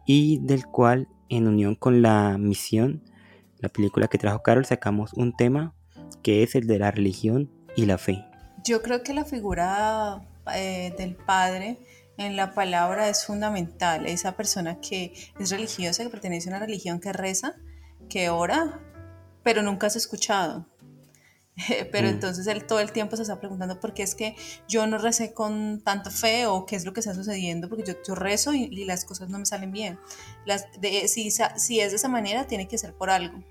[0.06, 3.04] y del cual, en unión con la misión,
[3.60, 5.74] la película que trajo Carol, sacamos un tema
[6.22, 8.26] que es el de la religión y la fe.
[8.64, 11.78] Yo creo que la figura eh, del padre
[12.18, 14.06] en la palabra es fundamental.
[14.06, 17.56] Esa persona que es religiosa, que pertenece a una religión que reza,
[18.10, 18.80] que ora,
[19.44, 20.68] pero nunca has escuchado.
[21.92, 22.12] Pero Mm.
[22.12, 24.36] entonces él todo el tiempo se está preguntando por qué es que
[24.68, 27.94] yo no recé con tanta fe o qué es lo que está sucediendo, porque yo,
[28.06, 30.00] yo rezo y, y las cosas no me salen bien.
[30.46, 33.44] Las, de, si, si es de esa manera, tiene que ser por algo.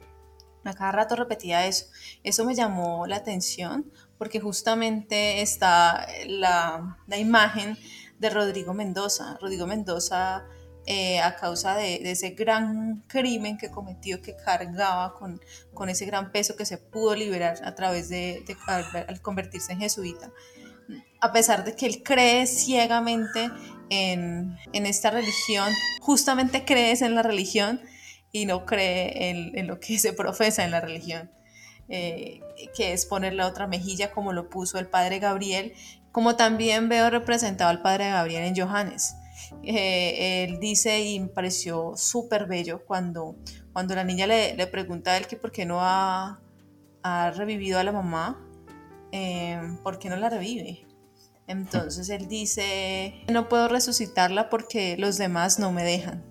[0.65, 1.87] A cada rato repetía eso.
[2.23, 7.77] Eso me llamó la atención porque justamente está la, la imagen
[8.19, 9.37] de Rodrigo Mendoza.
[9.43, 10.47] Rodrigo Mendoza,
[10.87, 15.41] eh, a causa de, ese gran crimen que cometió, que cargaba con,
[15.73, 18.45] con ese gran peso que se pudo liberar a través de,
[19.09, 20.31] al convertirse en jesuita,
[21.21, 23.51] a pesar de que él cree ciegamente
[23.89, 27.81] en, en esta religión, justamente crees en la religión
[28.31, 31.31] y no cree en, en lo que se profesa en la religión,
[31.89, 32.41] eh,
[32.77, 35.73] que es poner la otra mejilla como lo puso el padre Gabriel,
[36.13, 39.17] como también veo representado al padre Gabriel en Johannes.
[39.63, 43.37] Eh, él dice y me pareció súper bello cuando,
[43.73, 46.41] cuando la niña le, le pregunta a él que por qué no ha,
[47.03, 48.41] ha revivido a la mamá,
[49.13, 50.87] eh, ¿por qué no la revive?
[51.47, 56.25] Entonces él dice, no puedo resucitarla porque los demás no me dejan.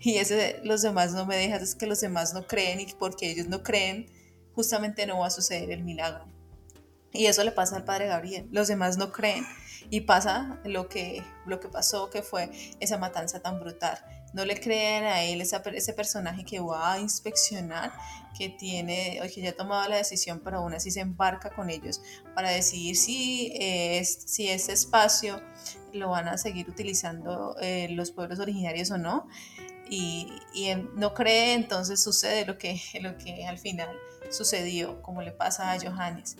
[0.00, 3.30] Y ese los demás no me dejan es que los demás no creen y porque
[3.30, 4.06] ellos no creen,
[4.54, 6.26] justamente no va a suceder el milagro.
[7.12, 8.48] Y eso le pasa al padre Gabriel.
[8.50, 9.44] Los demás no creen
[9.90, 13.98] y pasa lo que, lo que pasó, que fue esa matanza tan brutal.
[14.32, 17.92] No le creen a él, esa, ese personaje que va a inspeccionar,
[18.36, 21.70] que tiene, o que ya ha tomado la decisión, pero aún así se embarca con
[21.70, 22.00] ellos
[22.34, 25.40] para decidir si, es, si este espacio
[25.92, 29.28] lo van a seguir utilizando eh, los pueblos originarios o no.
[29.88, 33.88] Y, y no cree, entonces sucede lo que, lo que al final
[34.30, 36.36] sucedió, como le pasa a Johannes.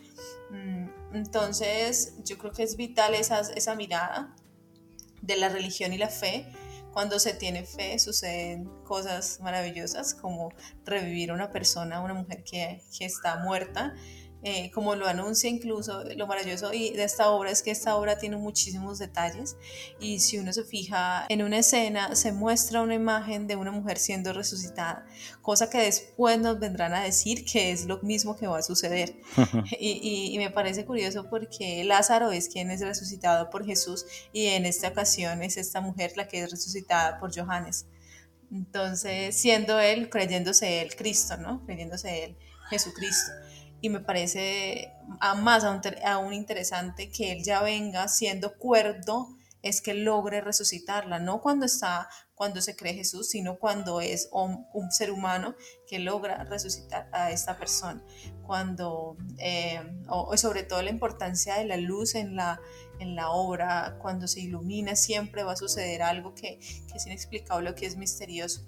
[0.50, 4.34] Mm, Entonces, yo creo que es vital esa, esa mirada
[5.22, 6.46] de la religión y la fe.
[6.92, 10.52] Cuando se tiene fe suceden cosas maravillosas como
[10.84, 13.94] revivir una persona, una mujer que, que está muerta,
[14.46, 18.36] eh, como lo anuncia incluso, lo maravilloso de esta obra es que esta obra tiene
[18.36, 19.56] muchísimos detalles
[19.98, 23.96] y si uno se fija en una escena se muestra una imagen de una mujer
[23.96, 25.06] siendo resucitada,
[25.40, 29.16] cosa que después nos vendrán a decir que es lo mismo que va a suceder.
[29.80, 34.48] y, y, y, me parece curioso porque Lázaro es quien es resucitado por Jesús y
[34.48, 37.86] en esta ocasión es esta mujer la que es resucitada por Johannes.
[38.52, 41.64] Entonces, siendo él, creyéndose él Cristo, ¿no?
[41.64, 42.36] Creyéndose él
[42.68, 43.32] Jesucristo
[43.84, 44.94] y me parece
[45.36, 49.28] más aún, aún, interesante que él ya venga siendo cuerdo
[49.60, 54.64] es que logre resucitarla, no cuando está, cuando se cree Jesús, sino cuando es un,
[54.90, 55.54] ser humano
[55.86, 58.02] que logra resucitar a esta persona.
[58.46, 62.58] Cuando, eh, o, sobre todo la importancia de la luz en la,
[63.00, 67.74] en la obra, cuando se ilumina siempre va a suceder algo que, que es inexplicable,
[67.74, 68.62] que es misterioso.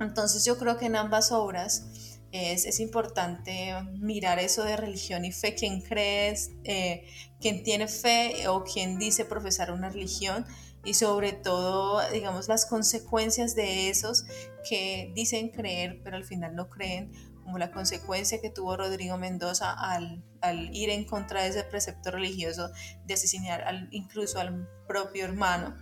[0.00, 5.32] Entonces yo creo que en ambas obras es, es, importante mirar eso de religión y
[5.32, 7.06] fe, quien cree, eh,
[7.40, 10.44] quien tiene fe o quien dice profesar una religión
[10.84, 14.26] y sobre todo, digamos, las consecuencias de esos
[14.68, 17.12] que dicen creer pero al final no creen,
[17.42, 22.10] como la consecuencia que tuvo Rodrigo Mendoza al, al ir en contra de ese precepto
[22.10, 22.70] religioso
[23.06, 25.74] de asesinar al, incluso al propio hermano,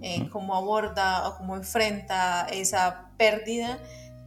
[0.00, 3.78] eh, cómo aborda o cómo enfrenta esa pérdida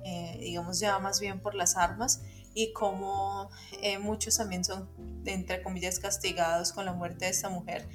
[0.06, 2.22] eh, digamos ya más bien por las armas
[2.54, 3.50] y como
[3.82, 4.90] eh, muchos también son,
[5.26, 7.88] entre comillas, castigados con la muerte de esta mujer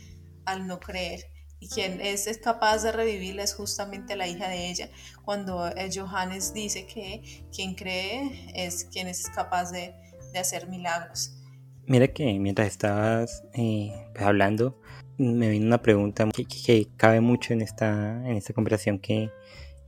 [0.44, 1.26] al no creer.
[1.60, 4.90] Y quien es, es capaz de revivirla es justamente la hija de ella,
[5.24, 9.94] cuando eh, Johannes dice que quien cree es quien es capaz de,
[10.32, 11.34] de hacer milagros.
[11.86, 14.78] Mira que mientras estabas pues hablando,
[15.16, 19.30] me vino una pregunta que, que, cabe mucho en esta, en esta conversación que,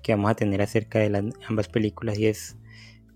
[0.02, 2.56] que vamos a tener acerca de ambas películas y es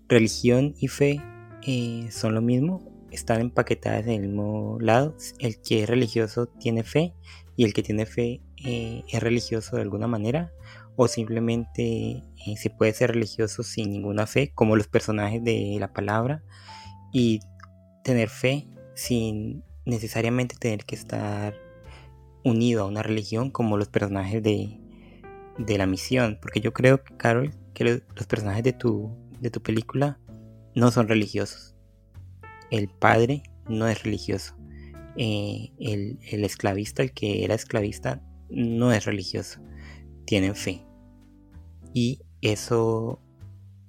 [0.07, 1.21] religión y fe
[1.63, 5.15] eh, son lo mismo, están empaquetadas en el mismo lado.
[5.39, 7.13] El que es religioso tiene fe
[7.55, 10.51] y el que tiene fe eh, es religioso de alguna manera
[10.95, 15.91] o simplemente eh, se puede ser religioso sin ninguna fe, como los personajes de la
[15.91, 16.43] palabra,
[17.11, 17.41] y
[18.03, 21.55] tener fe sin necesariamente tener que estar
[22.43, 24.79] unido a una religión como los personajes de,
[25.57, 30.19] de la misión, porque yo creo, Carol, que los, personajes de tu, de tu película
[30.73, 31.75] no son religiosos.
[32.71, 34.55] El padre no es religioso.
[35.17, 39.61] Eh, el, el, esclavista, el que era esclavista, no es religioso.
[40.25, 40.85] Tienen fe.
[41.93, 43.21] Y eso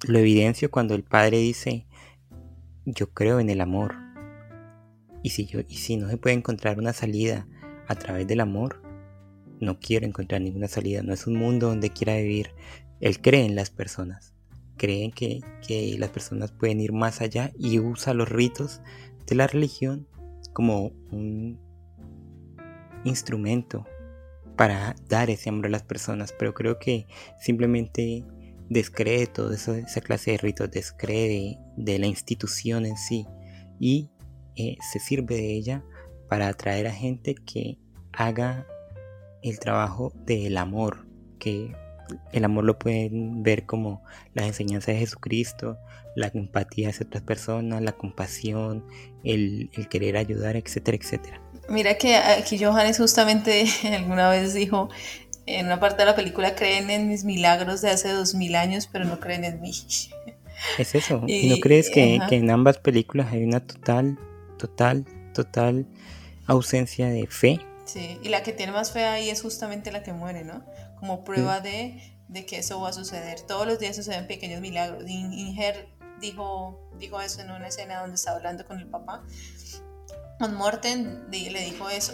[0.07, 1.87] lo evidencio cuando el padre dice,
[2.85, 3.95] yo creo en el amor.
[5.23, 7.49] Y si, yo, y si no se puede encontrar una salida
[7.89, 8.83] a través del amor,
[9.61, 11.03] no quiero encontrar ninguna salida.
[11.03, 12.51] No es un mundo donde quiera vivir.
[13.01, 14.35] Él cree en las personas.
[14.77, 18.83] creen que, que las personas pueden ir más allá y usa los ritos
[19.27, 20.07] de la religión
[20.53, 21.59] como un
[23.05, 23.87] instrumento
[24.57, 27.07] para dar ese amor a las personas, pero creo que
[27.39, 28.25] simplemente
[28.69, 33.27] descree toda esa, clase de ritos, descree de, la institución en sí
[33.79, 34.11] y
[34.57, 35.85] eh, se sirve de ella
[36.29, 37.79] para atraer a gente que
[38.13, 38.67] haga
[39.51, 41.07] el trabajo del amor,
[41.39, 41.75] que
[42.33, 44.03] el amor lo pueden ver como
[44.35, 45.79] las enseñanzas de Jesucristo,
[46.15, 48.85] la empatía hacia otras personas, la compasión,
[49.25, 51.41] el, el querer ayudar, etcétera, etcétera.
[51.69, 54.89] Mira que aquí Johannes justamente alguna vez dijo
[55.47, 58.89] en una parte de la película creen en mis milagros de hace dos mil años,
[58.91, 59.73] pero no creen en mí.
[60.79, 61.23] Es eso.
[61.27, 64.19] ¿Y, no crees que, que, en ambas películas hay una total,
[64.57, 65.87] total, total
[66.47, 67.61] ausencia de fe?
[67.87, 70.65] Sí, y la que tiene más fe ahí es justamente la que muere, ¿no?
[70.99, 73.41] Como prueba de, de, que eso va a suceder.
[73.43, 75.05] Todos los días suceden pequeños milagros.
[75.09, 75.89] Inger
[76.21, 79.23] dijo, dijo eso en una escena donde estaba hablando con el papá
[80.39, 82.13] Don Morten le dijo eso.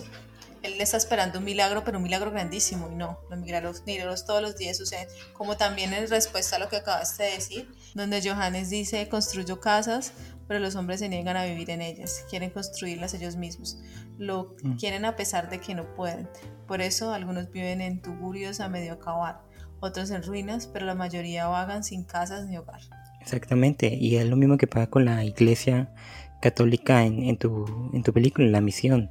[0.63, 2.89] Él le está esperando un milagro, pero un milagro grandísimo.
[2.89, 5.09] Y no, los milagros, todos los días suceden.
[5.33, 10.13] Como también en respuesta a lo que acabaste de decir, donde Johannes dice, construyó casas,
[10.47, 12.25] pero los hombres se niegan a vivir en ellas.
[12.29, 13.79] Quieren construirlas ellos mismos.
[14.19, 14.77] Lo mm.
[14.77, 16.29] quieren a pesar de que no pueden.
[16.67, 19.43] Por eso algunos viven en tugurios a medio acabar,
[19.81, 22.81] otros en ruinas, pero la mayoría vagan sin casas ni hogar.
[23.21, 23.95] Exactamente.
[23.95, 25.93] Y es lo mismo que pasa con la iglesia
[26.41, 29.11] católica en, tu, en tu película, en La Misión.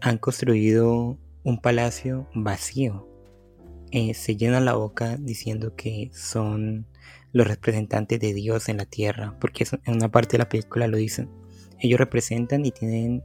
[0.00, 3.08] Han construido un palacio vacío.
[3.90, 6.86] Eh, se llenan la boca diciendo que son
[7.34, 10.96] los representantes de Dios en la tierra, porque en una parte de la película lo
[10.96, 11.28] dicen.
[11.80, 13.22] Ellos representan y tienen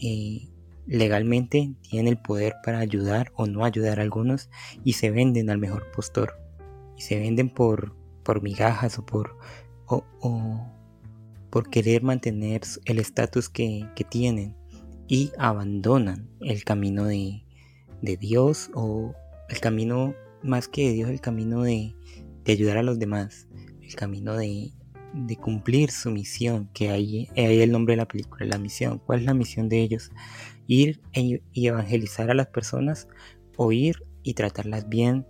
[0.00, 0.48] eh,
[0.86, 4.48] legalmente tienen el poder para ayudar o no ayudar a algunos
[4.84, 6.34] y se venden al mejor postor
[6.96, 9.36] y se venden por, por migajas o por
[9.86, 10.66] o,
[11.50, 14.54] por querer mantener el estatus que, tienen
[15.06, 17.42] y abandonan el camino de,
[18.02, 19.14] Dios o
[19.48, 21.94] el camino más que de Dios, el camino de,
[22.52, 23.48] ayudar a los demás,
[23.82, 24.72] el camino de,
[25.40, 28.98] cumplir su misión, que ahí, ahí el nombre de la película, la misión.
[28.98, 30.10] ¿Cuál es la misión de ellos?
[30.66, 33.08] Ir e, y evangelizar a las personas,
[33.56, 35.26] o ir y tratarlas bien,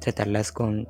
[0.00, 0.86] tratarlas con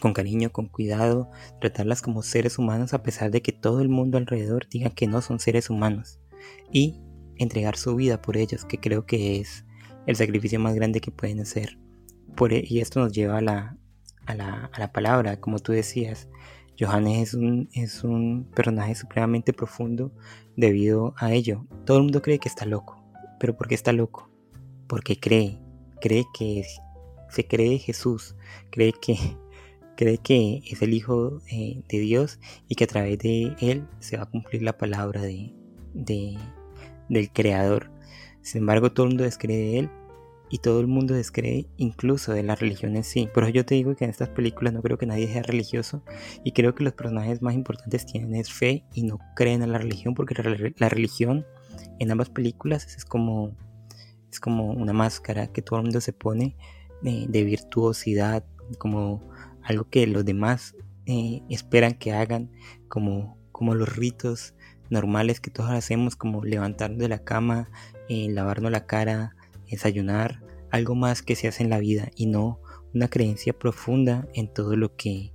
[0.00, 1.30] con cariño, con cuidado,
[1.60, 5.20] tratarlas como seres humanos a pesar de que todo el mundo alrededor diga que no
[5.20, 6.18] son seres humanos
[6.72, 7.00] y
[7.36, 9.64] entregar su vida por ellos, que creo que es
[10.06, 11.78] el sacrificio más grande que pueden hacer.
[12.36, 13.78] Por, e, y esto nos lleva a la,
[14.26, 16.28] a la, a la palabra, como tú decías.
[16.78, 20.12] Johannes es un, es un personaje supremamente profundo
[20.56, 21.66] debido a ello.
[21.84, 23.02] Todo el mundo cree que está loco.
[23.38, 24.30] ¿Pero por qué está loco?
[24.86, 25.60] Porque cree,
[26.00, 26.64] cree que
[27.28, 28.36] se cree Jesús,
[28.70, 29.16] cree que
[29.96, 34.16] cree que es el Hijo eh, de Dios y que a través de él se
[34.16, 35.52] va a cumplir la palabra de,
[35.94, 37.90] del Creador.
[38.42, 39.90] Sin embargo, todo el mundo descree de él
[40.54, 43.28] y todo el mundo descree incluso de la religión en sí.
[43.34, 46.04] Por eso yo te digo que en estas películas no creo que nadie sea religioso
[46.44, 50.14] y creo que los personajes más importantes tienen fe y no creen en la religión
[50.14, 50.40] porque
[50.78, 51.44] la, religión
[51.98, 53.56] en ambas películas es como,
[54.30, 56.54] es como una máscara que todo el mundo se pone
[57.02, 58.44] de, de virtuosidad,
[58.78, 59.28] como
[59.64, 60.76] algo que los demás
[61.06, 62.52] eh, esperan que hagan,
[62.86, 64.54] como, como los ritos
[64.88, 67.70] normales que todos hacemos, como levantarnos de la cama,
[68.08, 69.34] eh, lavarnos la cara,
[69.70, 72.60] desayunar, algo más que se hace en la vida y no
[72.94, 75.32] una creencia profunda en todo lo que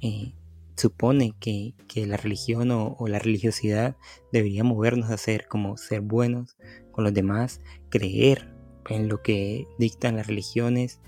[0.00, 0.34] eh,
[0.76, 1.74] supone que,
[2.06, 3.96] la religión o, o, la religiosidad
[4.32, 6.56] debería movernos a hacer, como ser buenos
[6.92, 8.54] con los demás, creer
[8.90, 11.00] en lo que dictan las religiones,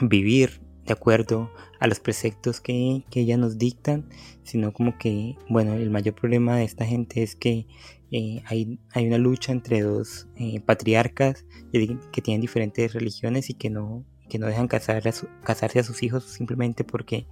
[0.00, 1.50] vivir de acuerdo
[1.80, 4.08] a los preceptos que, que ellas nos dictan,
[4.44, 7.66] sino como que, bueno, el mayor problema de esta gente es que
[8.10, 14.04] eh, hay, una lucha entre dos eh, patriarcas que tienen diferentes religiones y que no,
[14.28, 15.02] que no dejan casar
[15.42, 17.26] casarse a sus hijos simplemente porque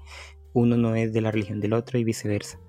[0.53, 2.61] uno no es de la religión del otro y viceversa.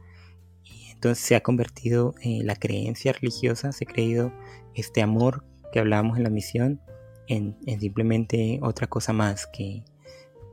[0.64, 4.32] Y entonces se ha convertido en la creencia religiosa, se ha creído
[4.74, 6.82] este amor que hablábamos en la misión
[7.28, 9.84] en, en simplemente otra cosa más que,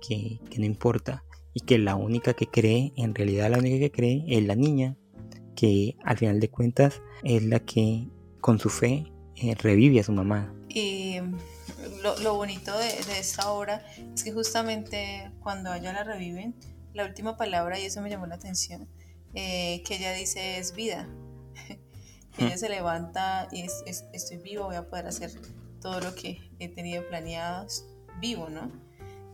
[0.01, 1.25] que, no importa
[1.55, 4.97] y que la única que cree, en realidad la única que cree es la niña,
[5.63, 8.09] que al final de cuentas es la que
[8.41, 9.07] con su fe
[9.37, 10.53] eh, revive a su mamá.
[10.69, 11.19] Y
[12.03, 13.81] lo, bonito de, esta obra
[14.13, 16.57] es que justamente cuando ella la reviven,
[16.95, 18.89] la última palabra, y eso me llamó la atención,
[19.35, 21.09] eh, que ella dice es vida.
[22.39, 25.31] ella se levanta y estoy vivo, voy a poder hacer
[25.81, 27.69] todo lo que he tenido planeado,
[28.21, 28.73] vivo, ¿no?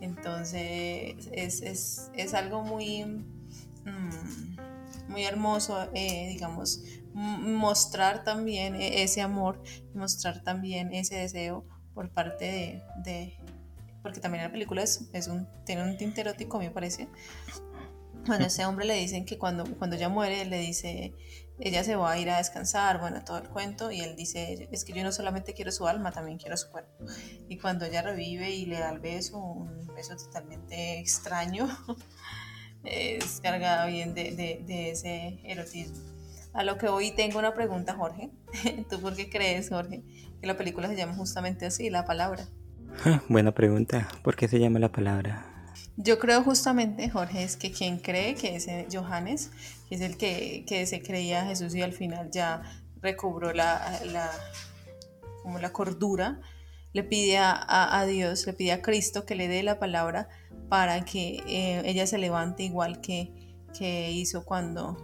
[0.02, 3.04] Entonces es, algo muy,
[3.86, 4.77] mm,
[5.08, 6.82] muy hermoso, eh, digamos,
[7.14, 9.62] mostrar también e-, ese amor,
[9.94, 13.36] mostrar también ese deseo por parte de,
[14.02, 17.08] porque también la película es, es un, tiene un tinte erótico, me parece.
[18.26, 21.14] Bueno, ese hombre le dicen que cuando, cuando ella muere, le dice,
[21.60, 24.84] ella se va a ir a descansar, bueno, todo el cuento, y él dice, es
[24.84, 27.04] que yo no solamente quiero su alma, también quiero su cuerpo.
[27.48, 31.68] Y cuando ella revive y le da el beso, un beso totalmente extraño,
[32.90, 35.96] es cargado bien de, de, de, ese erotismo.
[36.52, 38.30] A lo que hoy tengo una pregunta, Jorge.
[38.90, 40.02] ¿Tú por qué crees, Jorge,
[40.40, 42.48] que la película se llama justamente así, la palabra?
[43.28, 44.08] Buena pregunta.
[44.22, 45.74] ¿Por qué se llama la palabra?
[45.96, 49.50] Yo creo justamente, Jorge, es que quien cree que ese Johannes,
[49.88, 52.62] que es el que, que se creía Jesús y al final ya
[53.00, 54.30] recobró la, la
[55.42, 56.40] como la cordura,
[56.92, 60.28] le pide a, a, Dios, le pide a Cristo que le dé la palabra
[60.68, 63.32] para que eh, ella se levante igual que,
[63.76, 64.96] que hizo cuando,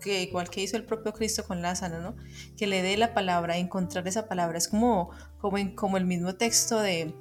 [0.00, 2.16] que igual que hizo el propio Cristo con Lázaro, ¿no?
[2.56, 4.58] Que le dé la palabra, encontrar esa palabra.
[4.58, 7.14] Es como, como, como el mismo texto de,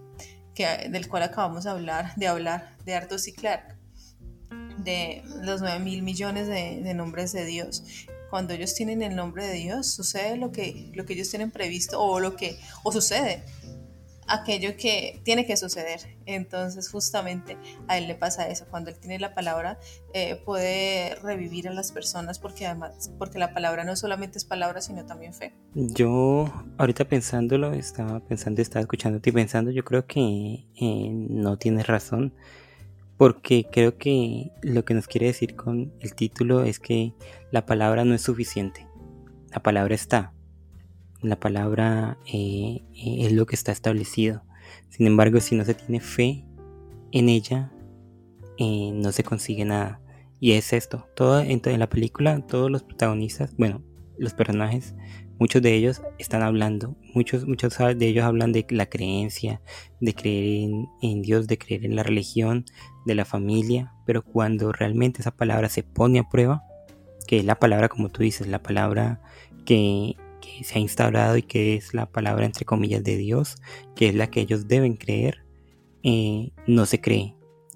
[0.89, 3.75] del cual acabamos de hablar, de hablar, de Arthur y Clarke,
[4.77, 7.83] de los 9 mil millones de, de, nombres de Dios.
[8.29, 12.01] Cuando ellos tienen el nombre de Dios, sucede lo que, lo que ellos tienen previsto
[12.01, 13.43] o lo que, o sucede
[14.33, 16.01] aquello que tiene que suceder.
[16.25, 17.57] Entonces justamente
[17.87, 18.65] a él le pasa eso.
[18.69, 19.79] Cuando él tiene la palabra
[20.13, 24.81] eh, puede revivir a las personas porque además, porque la palabra no solamente es palabra,
[24.81, 25.53] sino también fe.
[25.73, 31.87] Yo ahorita pensándolo, estaba pensando, estaba escuchándote y pensando, yo creo que eh, no tienes
[31.87, 32.33] razón.
[33.15, 37.13] Porque creo que lo que nos quiere decir con el título es que
[37.51, 38.87] la palabra no es suficiente.
[39.51, 40.33] La palabra está,
[41.23, 44.43] la palabra eh, eh, es lo que está establecido.
[44.89, 46.45] Sin embargo, si no se tiene fe
[47.11, 47.71] en ella,
[48.57, 50.01] eh, no se consigue nada.
[50.39, 51.07] Y es esto.
[51.15, 53.81] Todo, en, la película, todos los protagonistas, bueno,
[54.17, 54.95] los personajes,
[55.39, 59.61] muchos de ellos están hablando, muchos, muchos de ellos hablan de la creencia,
[59.99, 62.65] de creer en, en Dios, de creer en la religión,
[63.05, 66.63] de la familia, pero cuando realmente esa palabra se pone a prueba,
[67.27, 69.21] que es la palabra, como tú dices, la palabra
[69.65, 70.17] que
[70.63, 73.57] se ha instaurado y que es la palabra entre comillas de Dios,
[73.95, 75.43] que es la que ellos deben creer,
[76.03, 77.35] eh, no se cree.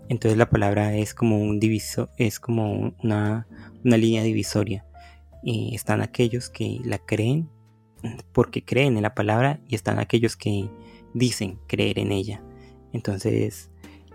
[0.09, 3.47] Entonces la palabra es como un diviso, es como una,
[3.83, 4.85] línea divisoria.
[5.43, 7.49] están aquellos que la creen
[8.31, 10.69] porque creen en la palabra y están aquellos que
[11.13, 12.43] dicen creer en ella.
[12.93, 13.69] Entonces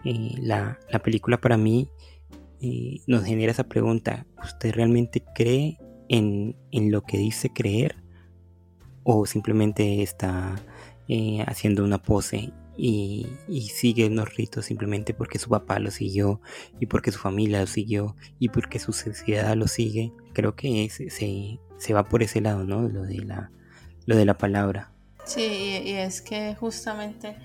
[0.04, 1.88] eh, la, película para mí
[2.60, 8.01] eh, nos genera esa pregunta, ¿usted realmente cree en, en, lo que dice creer?
[9.04, 10.56] O simplemente está
[11.08, 13.26] eh, haciendo una pose y,
[13.74, 16.40] sigue unos ritos simplemente porque su papá lo siguió
[16.80, 20.12] y porque su familia lo siguió y porque su sociedad lo sigue.
[20.32, 22.88] Creo que se, se, va por ese lado, ¿no?
[22.88, 23.50] Lo de la,
[24.06, 24.92] lo de la palabra.
[25.24, 27.36] Sí, y es que justamente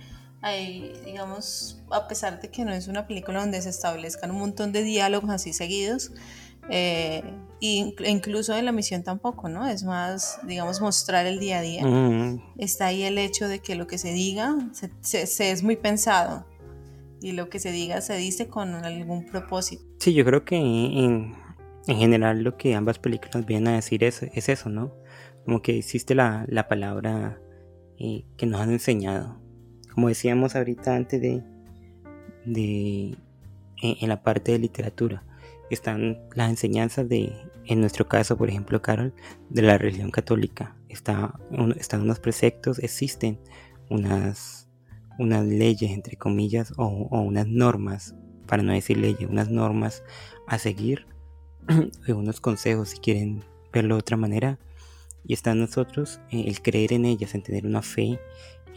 [0.41, 4.71] hay, digamos, a pesar de que no es una película donde se establezcan un montón
[4.71, 6.11] de diálogos así seguidos,
[6.69, 7.23] eh,
[7.59, 9.67] incluso en la misión tampoco, ¿no?
[9.67, 11.85] Es más, digamos, mostrar el día a día.
[11.85, 12.41] Mm.
[12.57, 14.55] Está ahí el hecho de que lo que se diga
[15.01, 16.45] se, es muy pensado
[17.19, 19.83] y lo que se diga se dice con algún propósito.
[19.99, 21.35] Sí, yo creo que en,
[21.87, 24.93] general lo que ambas películas vienen a decir es, es eso, ¿no?
[25.45, 27.39] Como que existe la, la palabra
[27.97, 29.41] eh, que nos han enseñado.
[29.93, 31.43] Como decíamos ahorita antes de,
[32.45, 33.17] de
[33.81, 35.23] en la parte de literatura
[35.69, 37.33] están las enseñanzas de,
[37.67, 39.13] en nuestro caso, por ejemplo, Carol,
[39.49, 40.75] de la religión católica.
[40.87, 41.37] Está,
[41.77, 43.39] están unos preceptos, existen
[43.89, 44.69] unas,
[45.19, 48.15] unas leyes, entre comillas, o, unas normas,
[48.47, 50.03] para no decir leyes, unas normas
[50.47, 51.07] a seguir,
[52.07, 53.43] unos consejos, si quieren
[53.73, 54.59] verlo de otra manera.
[55.25, 58.17] Y está en nosotros eh, el creer en ellas, en tener una fe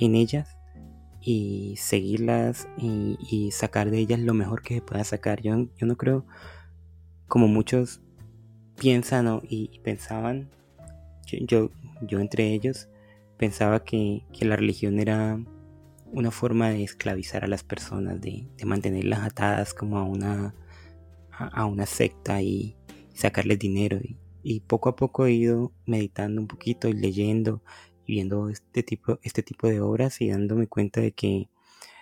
[0.01, 0.57] en ellas
[1.21, 5.43] y seguirlas y, sacar de ellas lo mejor que se pueda sacar.
[5.43, 6.27] Yo, yo no creo
[7.29, 8.01] como muchos
[8.81, 10.49] piensan y, pensaban,
[11.27, 11.71] yo,
[12.01, 12.89] yo, entre ellos
[13.37, 15.39] pensaba que, la religión era
[16.07, 20.55] una forma de esclavizar a las personas, de, mantenerlas atadas como a una,
[21.31, 22.75] a, una secta y
[23.15, 24.01] sacarles dinero.
[24.43, 27.63] Y, poco a poco he ido meditando un poquito y leyendo
[28.07, 31.51] y viendo este tipo, este tipo de obras y dándome cuenta de que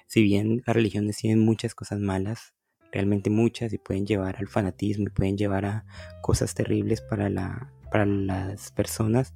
[0.07, 2.55] si bien las religiones tienen muchas cosas malas,
[2.93, 5.85] realmente muchas y pueden llevar al fanatismo y pueden llevar a
[6.23, 9.35] cosas terribles para, la, para las personas,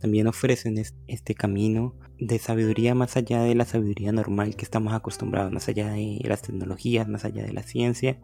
[0.00, 5.52] también ofrecen este camino de sabiduría más allá de la sabiduría normal que estamos acostumbrados,
[5.52, 8.18] más allá de las tecnologías, más allá de la ciencia,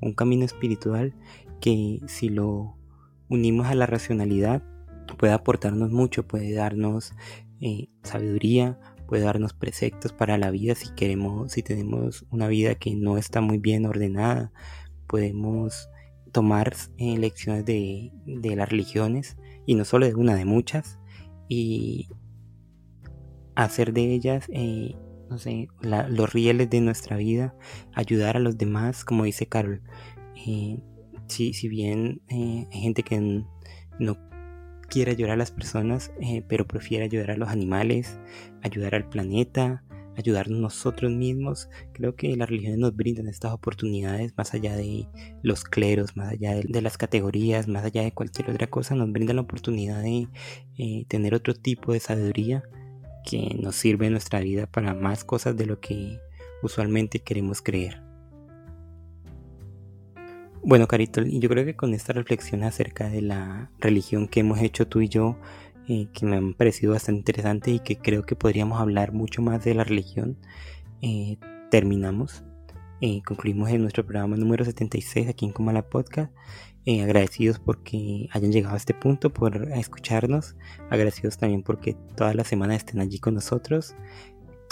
[0.00, 1.14] un camino espiritual
[1.60, 2.76] que si lo
[3.28, 4.62] unimos a la racionalidad
[5.18, 7.12] puede aportarnos mucho, puede darnos
[7.60, 12.94] eh, sabiduría, puede darnos preceptos para la vida si queremos, si tenemos una vida que
[12.94, 14.52] no está muy bien ordenada,
[15.06, 15.88] podemos
[16.32, 19.36] tomar eh, lecciones de, las religiones
[19.66, 20.98] y no solo de una, de muchas
[21.48, 22.08] y
[23.54, 24.96] hacer de ellas, eh,
[25.30, 27.54] no sé, los rieles de nuestra vida,
[27.94, 29.82] ayudar a los demás, como dice Carol.
[30.46, 30.78] Eh,
[31.28, 33.44] si, si, bien hay gente que
[33.98, 34.18] no
[34.86, 38.18] quiere ayudar a las personas, eh, pero prefiere ayudar a los animales,
[38.62, 39.84] ayudar al planeta,
[40.16, 41.68] ayudarnos nosotros mismos.
[41.92, 45.08] Creo que las religiones nos brindan estas oportunidades más allá de
[45.42, 49.36] los cleros, más allá de, las categorías, más allá de cualquier otra cosa, nos brindan
[49.36, 50.28] la oportunidad de
[50.78, 52.62] eh, tener otro tipo de sabiduría
[53.24, 56.18] que nos sirve en nuestra vida para más cosas de lo que
[56.62, 58.03] usualmente queremos creer.
[60.66, 64.88] Bueno, Carito, yo creo que con esta reflexión acerca de la religión que hemos hecho
[64.88, 65.36] tú y yo,
[65.88, 69.62] eh, que me han parecido bastante interesante y que creo que podríamos hablar mucho más
[69.62, 70.38] de la religión,
[71.02, 71.36] eh,
[71.70, 72.44] terminamos.
[73.02, 76.32] Eh, concluimos en nuestro programa número 76 aquí en Comala Podcast.
[76.86, 80.56] agradecidos porque hayan llegado a este punto, por escucharnos.
[80.90, 83.94] Agradecidos también porque todas las semanas estén allí con nosotros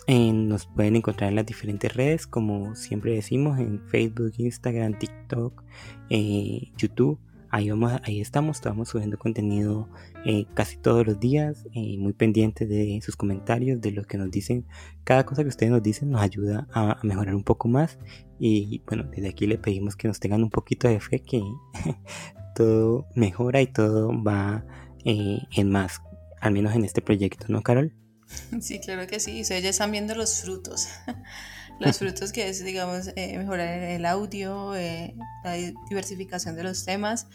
[0.09, 5.63] nos pueden encontrar en las diferentes redes, como siempre decimos, en Facebook, Instagram, TikTok,
[6.11, 7.19] eh, YouTube.
[7.51, 9.91] Ahí, vamos, ahí estamos, estamos subiendo contenido
[10.25, 14.31] eh, casi todos los días, eh, muy pendientes de sus comentarios, de lo que nos
[14.31, 14.67] dicen.
[15.05, 17.99] Cada cosa que ustedes nos dicen nos ayuda a, mejorar un poco más.
[18.39, 21.43] Y bueno, desde aquí le pedimos que nos tengan un poquito de fe, que
[22.57, 24.65] todo mejora y todo va
[25.05, 26.01] en más,
[26.41, 27.93] al menos en este proyecto, ¿no, Carol?
[28.61, 29.43] Sí, claro que sí.
[29.45, 30.89] ya están viendo los frutos.
[31.81, 35.15] los frutos que es, digamos, eh, mejorar el audio, eh,
[35.45, 35.53] la
[35.89, 37.27] diversificación de los temas.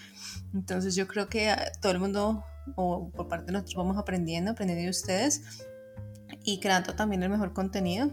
[0.54, 2.44] Entonces yo creo que todo el mundo,
[2.76, 5.42] o por parte de nosotros, vamos aprendiendo, aprendiendo de ustedes
[6.44, 8.12] y creando también el mejor contenido.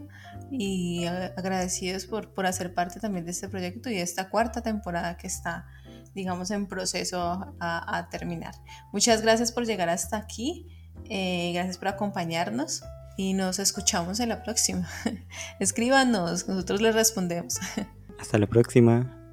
[0.51, 5.16] Y agradecidos por, por hacer parte también de este proyecto y de esta cuarta temporada
[5.16, 5.66] que está
[6.14, 7.18] digamos, en proceso
[7.59, 8.55] a, a terminar.
[8.93, 10.68] Muchas gracias por llegar hasta aquí.
[11.09, 12.82] Eh, gracias por acompañarnos
[13.16, 14.88] y nos escuchamos en la próxima.
[15.61, 17.59] Escríbanos, nosotros les respondemos.
[18.18, 19.23] Hasta la próxima.